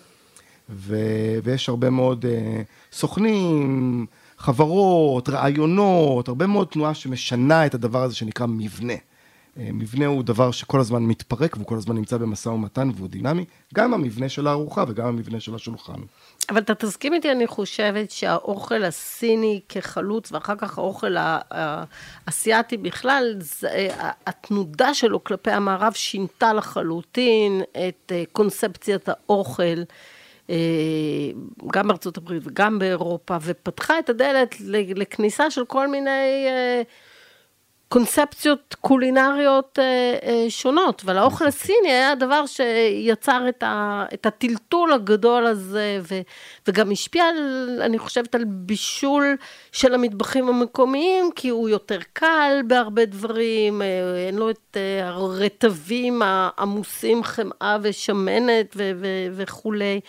ו, 0.70 0.98
ויש 1.44 1.70
הרבה 1.70 1.90
מאוד 1.90 2.26
uh, 2.26 2.98
סוכנים, 2.98 4.06
חברות, 4.38 5.30
רעיונות, 5.30 6.28
הרבה 6.28 6.48
מאוד 6.48 6.68
תנועה 6.68 6.94
שמשנה 6.94 7.66
את 7.66 7.74
הדבר 7.74 8.04
הזה 8.04 8.16
שנקרא 8.16 8.46
מבנה. 8.46 8.94
אה, 9.60 9.70
מבנה 9.74 10.06
הוא 10.06 10.24
דבר 10.24 10.52
שכל 10.52 10.80
הזמן 10.80 11.04
מתפרק 11.04 11.56
והוא 11.56 11.68
כל 11.68 11.76
הזמן 11.76 11.96
נמצא 11.96 12.18
במשא 12.18 12.50
ומתן 12.50 12.89
והוא 12.96 13.08
דינמי, 13.08 13.46
גם 13.74 13.94
המבנה 13.94 14.30
של 14.30 14.48
הארוחה 14.48 14.84
וגם 14.88 15.08
המבנה 15.08 15.39
של 15.39 15.56
השולחן. 15.56 16.02
אבל 16.50 16.62
אתה 16.62 16.76
תסכים 16.76 17.13
איתי, 17.13 17.32
אני 17.32 17.48
חושבת 17.48 18.12
שהאוכל 18.12 18.84
הסיני 18.84 19.62
כחלוץ, 19.70 20.32
ואחר 20.32 20.56
כך 20.56 20.78
האוכל 20.78 21.15
האסייתי 22.28 22.78
בכלל, 22.78 23.39
אה, 23.65 24.12
התנודה 24.28 24.94
שלו 24.94 25.24
כלפי 25.24 25.52
המערב 25.52 25.94
שינתה 25.94 26.54
לחלוטין 26.54 27.62
את 27.72 28.12
אה, 28.12 28.24
קונספציית 28.32 29.10
האוכל. 29.10 29.84
גם 31.72 31.88
בארצות 31.88 32.18
הברית 32.18 32.44
וגם 32.46 32.80
באירופה, 32.80 33.38
ופתחה 33.41 34.00
את 34.00 34.10
הדלת 34.10 34.56
לכניסה 34.96 35.52
של 35.52 35.65
כל 35.65 35.88
מיני 35.88 36.48
קונספציות 37.89 38.76
קולינריות 38.82 39.80
אה, 39.80 40.17
אה, 40.24 40.45
שונות, 40.50 41.02
אבל 41.06 41.17
האוכל 41.17 41.45
הסיני 41.48 41.91
היה 41.91 42.12
הדבר 42.12 42.45
שיצר 42.45 43.50
את, 43.50 43.63
ה, 43.63 44.06
את 44.13 44.26
הטלטול 44.26 44.93
הגדול 44.93 45.45
הזה, 45.45 46.00
ו, 46.02 46.21
וגם 46.67 46.91
השפיע, 46.91 47.24
על, 47.24 47.80
אני 47.82 48.00
חושבת, 48.00 48.36
על 48.36 48.43
בישול 48.45 49.38
של 49.71 49.93
המטבחים 49.93 50.48
המקומיים, 50.48 51.30
כי 51.36 51.50
הוא 51.50 51.69
יותר 51.69 52.00
קל 52.13 52.62
בהרבה 52.67 53.06
דברים, 53.06 53.82
אה, 53.82 53.88
אין 54.28 54.36
לו 54.36 54.50
את 54.50 54.78
הרטבים 55.04 56.21
העמוסים 56.26 57.24
חמאה 57.24 57.78
ושמנת 57.82 58.74
ו, 58.76 58.91
ו, 58.95 59.08
וכולי. 59.32 60.00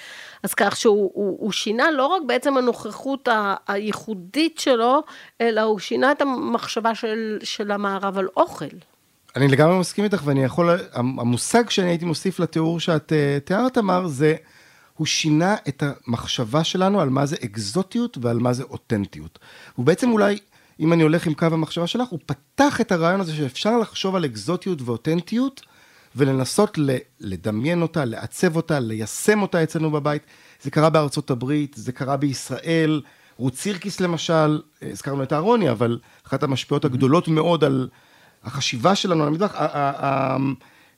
אז 0.47 0.55
כך 0.55 0.77
שהוא 0.77 1.11
הוא, 1.15 1.37
הוא 1.41 1.53
שינה 1.53 1.91
לא 1.91 2.07
רק 2.07 2.23
בעצם 2.27 2.57
הנוכחות 2.57 3.29
הייחודית 3.69 4.59
שלו, 4.59 5.03
אלא 5.41 5.61
הוא 5.61 5.79
שינה 5.79 6.13
את 6.13 6.23
המחשבה 6.23 6.95
של, 6.95 7.39
של 7.43 7.71
המערב 7.71 8.19
על 8.19 8.29
אוכל. 8.37 8.65
אני 9.37 9.49
לגמרי 9.49 9.79
מסכים 9.79 10.05
איתך, 10.05 10.23
ואני 10.25 10.45
יכול, 10.45 10.71
המושג 10.95 11.71
שאני 11.71 11.89
הייתי 11.89 12.05
מוסיף 12.05 12.41
לתיאור 12.41 12.81
שאת 12.81 13.13
uh, 13.13 13.41
תיארת, 13.47 13.75
תמר, 13.75 14.07
זה, 14.07 14.35
הוא 14.97 15.07
שינה 15.07 15.57
את 15.69 15.83
המחשבה 15.83 16.65
שלנו 16.65 17.01
על 17.01 17.09
מה 17.09 17.27
זה 17.27 17.37
אקזוטיות 17.45 18.19
ועל 18.21 18.39
מה 18.39 18.53
זה 18.53 18.63
אותנטיות. 18.63 19.39
הוא 19.75 19.87
בעצם 19.87 20.11
אולי, 20.11 20.39
אם 20.81 20.93
אני 20.93 21.03
הולך 21.03 21.27
עם 21.27 21.35
קו 21.35 21.47
המחשבה 21.47 21.87
שלך, 21.87 22.09
הוא 22.09 22.19
פתח 22.27 22.81
את 22.81 22.93
הרעיון 22.93 23.21
הזה 23.21 23.35
שאפשר 23.35 23.79
לחשוב 23.79 24.17
על 24.17 24.25
אקזוטיות 24.25 24.83
ואותנטיות, 24.83 25.63
ולנסות 26.17 26.79
לדמיין 27.21 27.83
אותה, 27.83 28.05
לעצב 28.05 28.57
אותה, 28.57 28.81
ליישם 28.81 29.43
אותה 29.43 29.63
אצלנו 29.63 29.91
בבית. 29.91 30.23
זה 30.63 30.71
קרה 30.71 30.91
בארצות 30.91 31.31
הברית, 31.31 31.75
זה 31.79 31.93
קרה 31.93 32.17
בישראל. 32.17 33.03
רות 33.39 33.55
סירקיס 33.55 34.01
למשל, 34.01 34.61
הזכרנו 34.83 35.23
את 35.23 35.33
אהרוני, 35.33 35.71
אבל 35.71 35.99
אחת 36.27 36.43
המשפיעות 36.43 36.85
הגדולות 36.85 37.29
מאוד 37.29 37.65
על 37.65 37.89
החשיבה 38.45 38.95
שלנו 38.95 39.23
על 39.23 39.29
המטבח, 39.29 39.55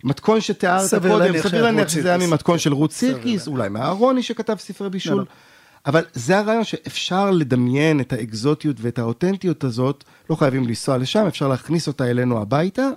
המתכון 0.04 0.40
שתיארת 0.40 0.90
קודם, 0.90 1.38
סביר 1.38 1.62
להניח 1.62 1.88
שזה 1.88 2.08
היה 2.08 2.26
ממתכון 2.26 2.58
של 2.58 2.72
רות 2.72 2.92
סירקיס, 2.92 3.48
אולי 3.48 3.68
מאהרוני 3.68 4.22
שכתב 4.22 4.56
ספרי 4.58 4.90
בישול. 4.90 5.14
לא, 5.14 5.18
לא. 5.18 5.24
אבל 5.86 6.04
זה 6.12 6.38
הרעיון 6.38 6.64
שאפשר 6.64 7.30
לדמיין 7.30 8.00
את 8.00 8.12
האקזוטיות 8.12 8.76
ואת 8.80 8.98
האותנטיות 8.98 9.64
הזאת, 9.64 10.04
לא 10.30 10.34
חייבים 10.34 10.66
לנסוע 10.66 10.98
לשם, 10.98 11.26
אפשר 11.26 11.48
להכניס 11.48 11.88
אותה 11.88 12.10
אלינו 12.10 12.40
הביתה, 12.42 12.88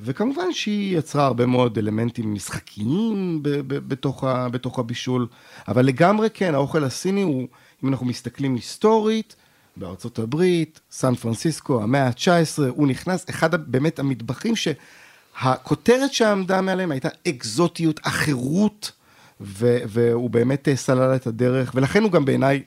וכמובן 0.00 0.52
שהיא 0.52 0.98
יצרה 0.98 1.26
הרבה 1.26 1.46
מאוד 1.46 1.78
אלמנטים 1.78 2.34
משחקיים 2.34 3.40
בתוך, 3.66 4.24
ה, 4.24 4.48
בתוך 4.48 4.78
הבישול, 4.78 5.26
אבל 5.68 5.86
לגמרי 5.86 6.28
כן, 6.34 6.54
האוכל 6.54 6.84
הסיני 6.84 7.22
הוא, 7.22 7.48
אם 7.84 7.88
אנחנו 7.88 8.06
מסתכלים 8.06 8.54
היסטורית, 8.54 9.36
בארצות 9.76 10.18
הברית, 10.18 10.80
סן 10.90 11.14
פרנסיסקו, 11.14 11.82
המאה 11.82 12.06
ה-19, 12.06 12.62
הוא 12.68 12.86
נכנס, 12.86 13.30
אחד 13.30 13.70
באמת 13.70 13.98
המטבחים 13.98 14.54
שהכותרת 14.56 16.12
שעמדה 16.12 16.60
מעליהם 16.60 16.90
הייתה 16.90 17.08
אקזוטיות, 17.28 18.00
החירות, 18.04 18.92
ו- 19.40 19.78
והוא 19.88 20.30
באמת 20.30 20.68
אה, 20.68 20.76
סלל 20.76 21.16
את 21.16 21.26
הדרך, 21.26 21.72
ולכן 21.74 22.02
הוא 22.02 22.10
גם 22.10 22.24
בעיניי 22.24 22.62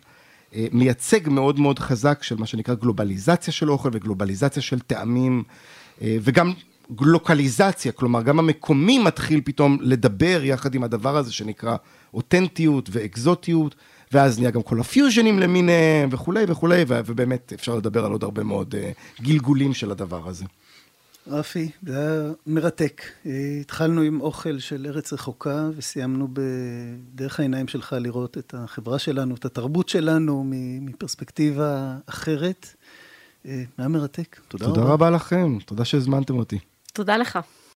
אה, 0.55 0.67
מייצג 0.71 1.29
מאוד 1.29 1.59
מאוד 1.59 1.79
חזק 1.79 2.23
של 2.23 2.35
מה 2.35 2.45
שנקרא 2.45 2.75
גלובליזציה 2.75 3.53
של 3.53 3.71
אוכל 3.71 3.89
וגלובליזציה 3.93 4.61
של 4.61 4.79
טעמים, 4.79 5.43
אה, 6.01 6.17
וגם 6.21 6.53
גלוקליזציה, 6.95 7.91
כלומר 7.91 8.21
גם 8.21 8.39
המקומי 8.39 8.99
מתחיל 8.99 9.41
פתאום 9.45 9.77
לדבר 9.81 10.39
יחד 10.43 10.75
עם 10.75 10.83
הדבר 10.83 11.17
הזה 11.17 11.33
שנקרא 11.33 11.75
אותנטיות 12.13 12.89
ואקזוטיות, 12.91 13.75
ואז 14.11 14.39
נהיה 14.39 14.51
גם 14.51 14.61
כל 14.61 14.79
הפיוז'נים 14.79 15.39
למיניהם 15.39 16.09
וכולי 16.11 16.45
וכולי, 16.47 16.83
ובאמת 16.87 17.53
אפשר 17.55 17.75
לדבר 17.75 18.05
על 18.05 18.11
עוד 18.11 18.23
הרבה 18.23 18.43
מאוד 18.43 18.75
uh, 18.75 19.23
גלגולים 19.23 19.73
של 19.73 19.91
הדבר 19.91 20.29
הזה. 20.29 20.45
רפי, 21.29 21.69
זה 21.83 21.99
היה 21.99 22.31
מרתק. 22.47 23.01
אה, 23.25 23.57
התחלנו 23.61 24.01
עם 24.01 24.21
אוכל 24.21 24.59
של 24.59 24.85
ארץ 24.89 25.13
רחוקה 25.13 25.69
וסיימנו 25.77 26.27
בדרך 26.33 27.39
העיניים 27.39 27.67
שלך 27.67 27.95
לראות 27.99 28.37
את 28.37 28.53
החברה 28.57 28.99
שלנו, 28.99 29.35
את 29.35 29.45
התרבות 29.45 29.89
שלנו 29.89 30.43
מפרספקטיבה 30.81 31.97
אחרת. 32.05 32.67
אה, 33.45 33.63
היה 33.77 33.87
מרתק. 33.87 34.39
תודה, 34.47 34.65
תודה 34.65 34.81
רבה. 34.81 34.81
תודה 34.81 34.93
רבה 34.93 35.09
לכם, 35.09 35.57
תודה 35.65 35.85
שהזמנתם 35.85 36.37
אותי. 36.37 36.59
תודה 36.97 37.17
לך. 37.17 37.39